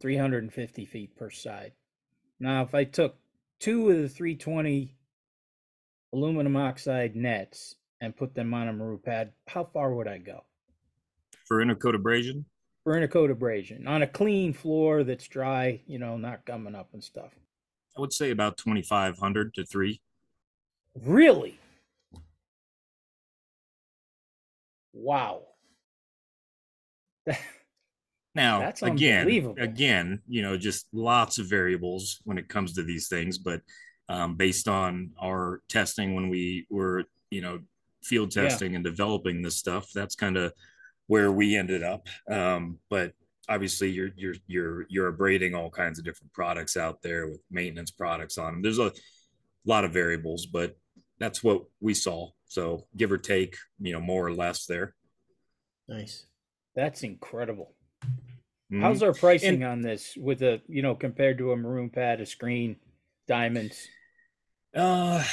[0.00, 1.72] 350 feet per side.
[2.40, 3.16] Now if I took
[3.60, 4.94] two of the 320
[6.12, 10.44] aluminum oxide nets and put them on a maroon pad, how far would I go?
[11.46, 12.44] for intercoat abrasion
[12.84, 17.02] For intercoat abrasion on a clean floor that's dry, you know, not gumming up and
[17.02, 17.32] stuff.
[17.96, 20.00] i would say about 2500 to 3
[21.04, 21.58] Really?
[24.92, 25.42] Wow.
[28.34, 29.56] Now, That's again, unbelievable.
[29.58, 33.60] again, you know, just lots of variables when it comes to these things, but
[34.08, 37.60] um, based on our testing when we were, you know,
[38.02, 38.48] field Yeah.
[38.48, 40.52] testing and developing this stuff, that's kind of
[41.06, 42.06] where we ended up.
[42.30, 43.12] Um, but
[43.48, 47.90] obviously, you're you're you're you're abrading all kinds of different products out there with maintenance
[47.90, 48.62] products on them.
[48.62, 48.92] There's a
[49.64, 50.76] lot of variables, but
[51.18, 52.30] that's what we saw.
[52.46, 54.94] So give or take, you know, more or less there.
[55.88, 56.26] nice.
[56.76, 57.74] That's incredible.
[58.72, 58.80] Mhm.
[58.82, 62.26] How's our pricing on this with a, you know, compared to a maroon pad, a
[62.26, 62.76] screen,
[63.26, 63.88] diamonds?
[64.74, 65.24] uh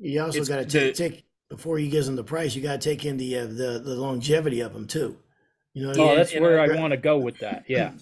[0.00, 2.54] You also got to the- take, take before you gives them the price.
[2.56, 5.16] You got to take in the uh, the the longevity of them too.
[5.74, 6.16] You know, what I Oh, mean?
[6.16, 7.64] that's And where I re- want to go with that.
[7.68, 7.92] Yeah,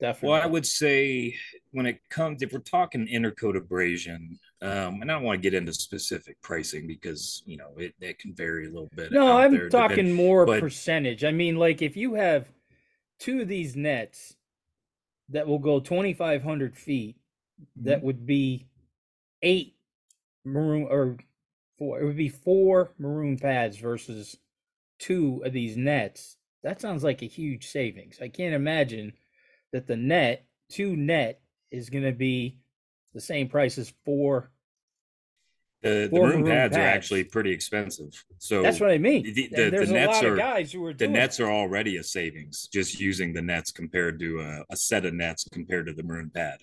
[0.00, 0.28] definitely.
[0.30, 1.34] Well, I would say
[1.72, 5.54] when it comes, if we're talking intercoat abrasion, um, and I don't want to get
[5.54, 9.10] into specific pricing because you know it, it can vary a little bit.
[9.10, 11.24] no, I'm there, talking depend- more but- percentage.
[11.24, 12.46] I mean, like if you have
[13.22, 14.34] two of these nets
[15.30, 17.16] that will go 2,500 feet,
[17.62, 17.88] Mm-hmm.
[17.88, 18.66] that would be
[19.42, 19.76] eight
[20.44, 21.16] maroon or
[21.78, 22.00] four.
[22.00, 24.36] It would be four maroon pads versus
[24.98, 26.36] two of these nets.
[26.64, 28.18] That sounds like a huge savings.
[28.20, 29.12] I can't imagine
[29.72, 32.58] that the net, two net, is going to be
[33.14, 34.50] the same price as four.
[35.82, 38.24] The, the maroon maroon pads, are actually pretty expensive.
[38.38, 39.22] So That's what I mean.
[39.24, 42.02] the- the- the nets lot are- of guys who are the nets are already a
[42.04, 46.02] savings just using the nets compared to a, a set of nets compared to the
[46.02, 46.58] maroon pad.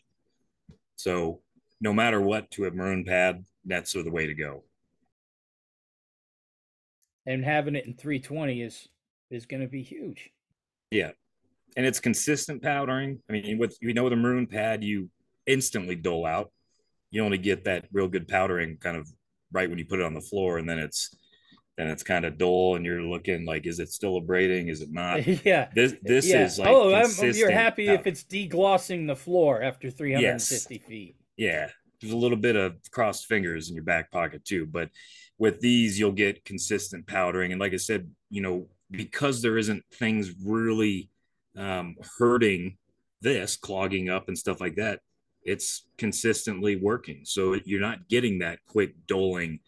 [0.95, 1.41] So
[1.81, 4.63] no matter what, to a maroon pad, nets are the way to go.
[7.25, 8.87] and having it in 320 is
[9.29, 10.31] is going to be huge.
[10.91, 11.11] Yeah.
[11.77, 13.19] And it's consistent powdering.
[13.29, 15.09] I mean, with you know, the maroon pad, you
[15.45, 16.51] instantly dole out.
[17.11, 19.09] You only get that real good powdering kind of
[19.51, 21.15] right when you put it on the floor, and then it's
[21.77, 24.67] then it's kind of dull, and you're looking like, is it still abrading?
[24.67, 25.25] Is it not?
[25.45, 25.69] yeah.
[25.73, 26.45] This this yeah.
[26.45, 31.15] is like oh, I'm, you're happy if it's deglossing the floor after 350 feet.
[31.37, 31.69] yeah.
[32.01, 34.89] There's a little bit of crossed fingers in your back pocket too, but
[35.37, 39.83] with these you'll get consistent powdering, and like I said, you know, because there isn't
[39.93, 41.09] things really
[41.57, 42.77] um, hurting
[43.21, 44.99] this, clogging up and stuff like that,
[45.43, 47.21] it's consistently working.
[47.23, 49.59] So you're not getting that quick doling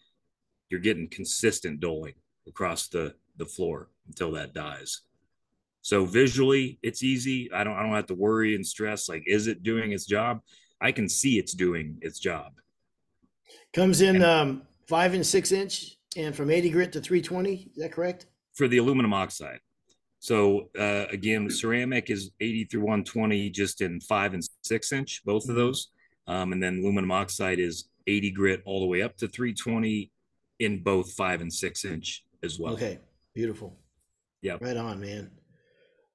[0.72, 2.14] you're getting consistent doling
[2.48, 5.02] across the the floor until that dies.
[5.82, 7.50] So visually, it's easy.
[7.52, 10.40] I don't I don't have to worry and stress like is it doing its job?
[10.80, 12.54] I can see it's doing its job.
[13.74, 17.70] Comes in um, five and six inch, and from 80 grit to 320.
[17.74, 18.26] Is that correct?
[18.54, 19.60] For the aluminum oxide.
[20.22, 25.48] So uh, again, ceramic is 80 through 120, just in five and six inch, both
[25.48, 25.58] of Mhm.
[25.58, 25.88] those.
[26.28, 30.12] Um, and then aluminum oxide is 80 grit all the way up to 320
[30.60, 32.74] in both five and six inch as well.
[32.74, 33.00] Okay,
[33.34, 33.76] beautiful.
[34.42, 35.32] Yeah, Right on, man.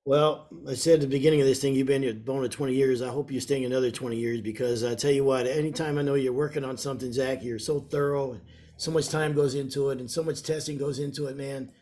[0.05, 3.01] Well, I said at the beginning of this thing, you've been here Bona 20 years.
[3.01, 6.13] I hope you're staying another 20 years because I tell you what, anytime I know
[6.13, 8.41] you're working on something, Zack, you're so thorough and
[8.77, 11.73] so much time goes into it and so much testing goes into it, man.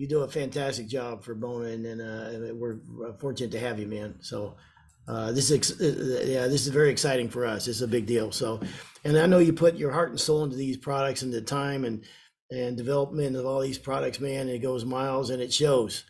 [0.00, 2.78] You do a fantastic job for Bona, and, uh, we're
[3.18, 4.14] fortunate to have you, man.
[4.20, 4.56] So
[5.06, 7.68] uh, this is uh, yeah, this is very exciting for us.
[7.68, 8.32] It's a big deal.
[8.32, 8.62] So,
[9.04, 11.84] and I know you put your heart and soul into these products and the time
[11.84, 12.02] and
[12.50, 14.46] and development of all these products, man.
[14.46, 16.04] And it goes miles, and it shows.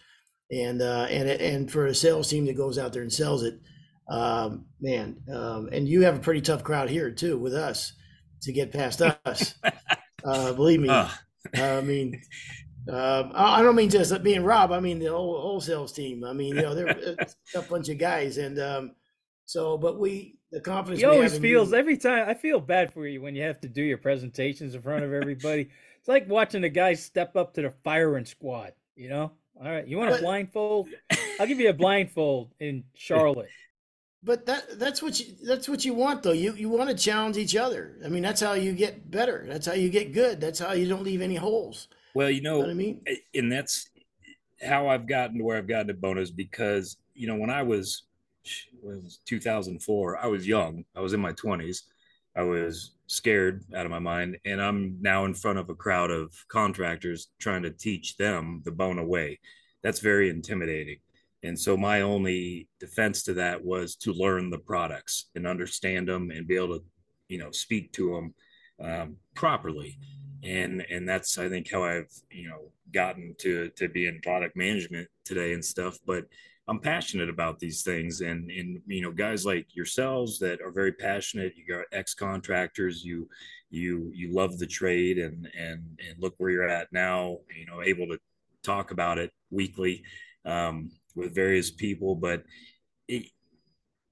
[0.52, 3.42] And uh, and it, and for a sales team that goes out there and sells
[3.42, 3.58] it,
[4.08, 5.16] um, man.
[5.34, 7.92] Um, and you have a pretty tough crowd here too with us
[8.42, 9.54] to get past us.
[10.24, 10.90] uh, believe me.
[11.54, 12.20] I mean,
[12.88, 14.72] um, I don't mean just being Rob.
[14.72, 16.24] I mean the whole, whole sales team.
[16.24, 17.16] I mean, you know, they're
[17.54, 18.92] a bunch of guys, and um,
[19.44, 21.00] so, but we the confidence.
[21.00, 22.28] He always feels you- every time.
[22.28, 25.12] I feel bad for you when you have to do your presentations in front of
[25.12, 25.70] everybody.
[25.98, 28.72] it's like watching a guy step up to the firing squad.
[28.96, 29.32] You know.
[29.62, 30.88] All right, you want a blindfold?
[31.40, 33.48] I'll give you a blindfold in Charlotte.
[34.22, 36.32] But that that's what you that's what you want though.
[36.32, 37.96] You you want to challenge each other.
[38.04, 39.44] I mean, that's how you get better.
[39.46, 40.40] That's how you get good.
[40.40, 41.88] That's how you don't leave any holes.
[42.14, 43.00] Well, you You know know, what I mean?
[43.34, 43.88] and that's
[44.62, 48.04] how I've gotten to where I've gotten to bonus because you know when I was
[48.44, 50.84] it was 2004, I was young.
[50.96, 51.82] I was in my 20s.
[52.34, 56.10] I was scared out of my mind, and I'm now in front of a crowd
[56.10, 59.40] of contractors trying to teach them the Bona way.
[59.82, 60.98] That's very intimidating.
[61.42, 66.30] And so my only defense to that was to learn the products and understand them
[66.30, 66.84] and be able to,
[67.28, 68.34] you know, speak to them
[68.88, 69.98] um, properly
[70.42, 74.56] and and that's i think how i've you know gotten to to be in product
[74.56, 75.98] management today and stuff.
[76.06, 76.24] But
[76.68, 78.20] i'm passionate about these things.
[78.20, 83.04] And and you know guys like yourselves that are very passionate you got ex contractors
[83.04, 83.28] you
[83.70, 87.82] you you love the trade and and and look where you're at now you know
[87.82, 88.18] able to
[88.62, 90.02] talk about it weekly
[90.44, 92.14] um, with various people.
[92.14, 92.44] But
[93.08, 93.26] it,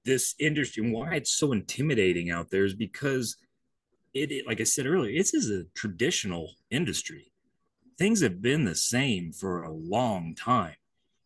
[0.05, 3.37] this industry and why it's so intimidating out there is because
[4.13, 7.31] it, it like I said earlier, this is a traditional industry.
[7.97, 10.75] Things have been the same for a long time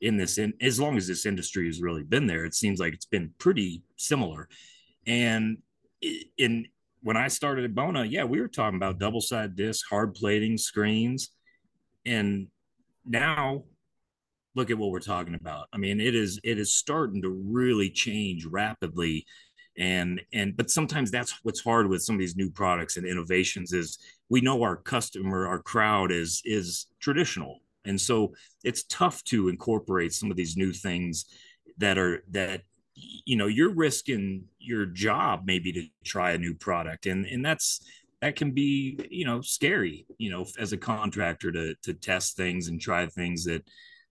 [0.04, 2.94] in this in as long as this industry has really been there, it seems like
[2.94, 4.50] it's been pretty similar.
[5.08, 5.60] And
[6.38, 6.68] in
[7.02, 10.58] when I started at Bona, yeah, we were talking about double side disc, hard plating,
[10.58, 11.30] screens,
[12.06, 12.48] and
[13.06, 13.64] now
[14.56, 15.68] look at what we're talking about.
[15.72, 19.26] I mean, it is it is starting to really change rapidly
[19.78, 23.74] and and but sometimes that's what's hard with some of these new products and innovations
[23.74, 23.98] is
[24.30, 27.60] we know our customer our crowd is is traditional.
[27.86, 31.26] And so it's tough to incorporate some of these new things
[31.78, 32.62] that are that
[32.96, 37.08] you know you're risking your job maybe to try a new product.
[37.08, 37.82] And and that's
[38.22, 42.68] that can be you know scary you know as a contractor to to test things
[42.68, 43.68] and try things that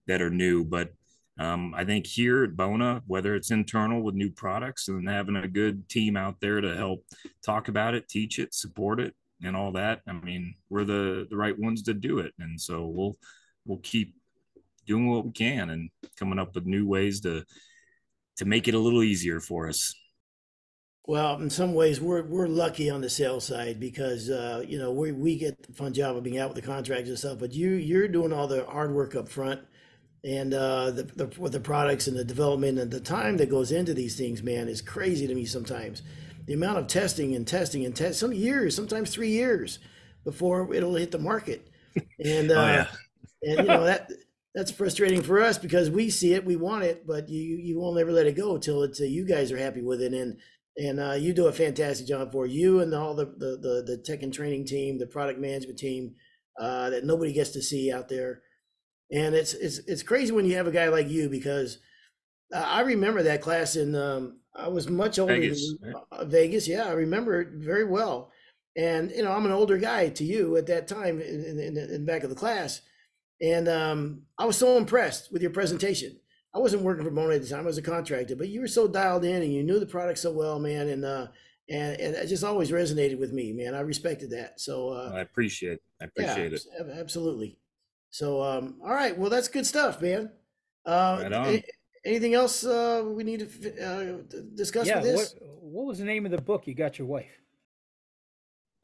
[0.07, 0.65] that are new.
[0.65, 0.91] But
[1.39, 5.47] um, I think here at Bona, whether it's internal with new products and having a
[5.47, 7.03] good team out there to help
[7.43, 11.35] talk about it, teach it, support it, and all that, I mean, we're the the
[11.35, 13.17] right ones to do it, and so we'll
[13.65, 14.15] we'll keep
[14.85, 17.43] doing what we can and coming up with new ways to
[18.37, 19.95] to make it a little easier for us.
[21.05, 24.91] Well, in some ways, we're we're lucky on the sales side because uh, you know
[24.91, 27.53] we we get the fun job of being out with the contracts and stuff, but
[27.53, 29.61] you you're doing all the hard work up front
[30.23, 33.71] and uh, the, the with the products and the development and the time that goes
[33.71, 36.01] into these things, man, is crazy to me sometimes.
[36.45, 39.79] The amount of testing and testing and test some years, sometimes three years
[40.23, 41.69] before it'll hit the market,
[42.23, 42.87] and uh, oh yeah,
[43.41, 44.11] and you know that
[44.55, 47.99] that's frustrating for us because we see it, we want it, but you you won't
[47.99, 50.37] ever let it go till it's uh, you guys are happy with it, and
[50.77, 53.97] and uh, you do a fantastic job for you and all the the the, the
[53.97, 56.15] tech and training team, the product management team
[56.59, 58.41] uh, that nobody gets to see out there,
[59.11, 61.79] and it's it's it's crazy when you have a guy like you because
[62.53, 66.03] I remember that class in um, I was much older Vegas, than right?
[66.11, 68.31] uh, Vegas, yeah, I remember it very well,
[68.75, 71.91] and you know I'm an older guy to you at that time in in, in,
[71.91, 72.81] the back of the class.
[73.41, 76.17] And um, I was so impressed with your presentation.
[76.55, 78.35] I wasn't working for Bona at the time; I was a contractor.
[78.35, 80.87] But you were so dialed in, and you knew the product so well, man.
[80.89, 81.27] And uh,
[81.69, 83.73] and, and it just always resonated with me, man.
[83.73, 84.59] I respected that.
[84.59, 85.79] So uh, I appreciate.
[86.01, 86.61] I yeah, appreciate it.
[86.99, 87.57] absolutely.
[88.13, 90.29] So um, all right, well that's good stuff, man.
[90.85, 94.17] Uh, Right a- anything else uh, we need to fi- uh,
[94.53, 95.01] discuss Yeah.
[95.01, 95.35] with What this?
[95.41, 97.31] What was the name of the book you got your wife?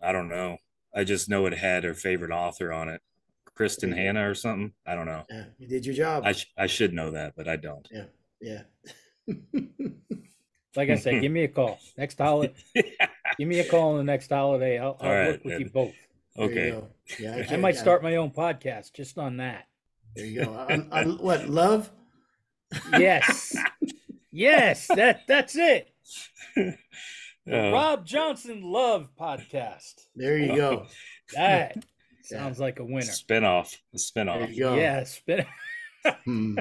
[0.01, 0.57] I don't know.
[0.95, 3.03] I just know it had her favorite author on it,
[3.55, 3.97] Kristin Mhm.
[3.97, 4.73] Hannah or something.
[4.87, 5.23] I don't know.
[5.29, 6.23] Yeah, you did your job.
[6.25, 7.87] I sh- I should know that, but I don't.
[7.91, 8.05] yeah.
[8.41, 8.63] Yeah.
[10.75, 12.55] like I said, give me a call next holiday.
[13.37, 14.79] give me a call on the next holiday.
[14.79, 15.93] I'll, I'll All right, work with you both.
[16.47, 16.87] There you okay.
[17.19, 19.67] Yeah, I can't- might yeah, start my own podcast just on that.
[20.15, 20.53] There you go.
[20.53, 21.91] On, on what love?
[22.97, 23.55] Yes.
[24.31, 25.89] yes, that that's it.
[26.55, 26.77] The
[27.67, 30.05] Uh, Rob Johnson Love Podcast.
[30.15, 30.85] There you go.
[31.35, 31.83] That
[32.23, 33.01] sounds like a winner.
[33.05, 33.75] spinoff.
[33.75, 33.77] A
[34.15, 34.49] There spinoff.
[34.53, 34.75] you go.
[34.75, 35.45] Yeah, spin.
[36.25, 36.57] Hmm.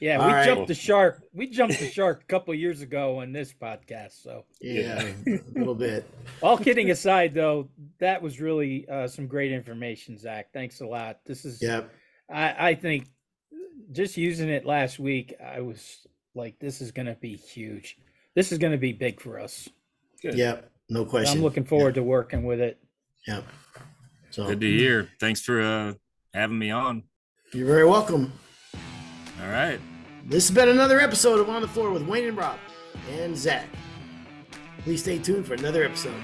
[0.00, 0.44] Yeah, All we right.
[0.46, 1.22] jumped the shark.
[1.32, 4.22] We jumped the shark a couple years ago on this podcast.
[4.22, 6.08] So, Yeah, a little bit.
[6.42, 7.68] all kidding aside, though,
[7.98, 10.52] that was really uh, some great information, Zack.
[10.52, 11.18] Thanks a lot.
[11.26, 11.90] This is, Yep.
[12.30, 13.06] I, I think,
[13.90, 17.96] just using it last week, I was like, this is going to be huge.
[18.34, 19.68] This is going to be big for us.
[20.22, 20.34] Good.
[20.34, 20.70] Yep.
[20.90, 21.38] No question.
[21.38, 22.78] I'm looking forward to working with it.
[23.26, 23.44] Yep.
[24.30, 25.08] So Good to hear.
[25.20, 25.94] Thanks for uh,
[26.32, 27.02] having me on.
[27.52, 28.32] you're very welcome.
[29.42, 29.80] All right.
[30.24, 32.58] This has been another episode of On the Floor with Wayne and Rob
[33.12, 33.66] and Zack.
[34.82, 36.14] Please stay tuned for another episode.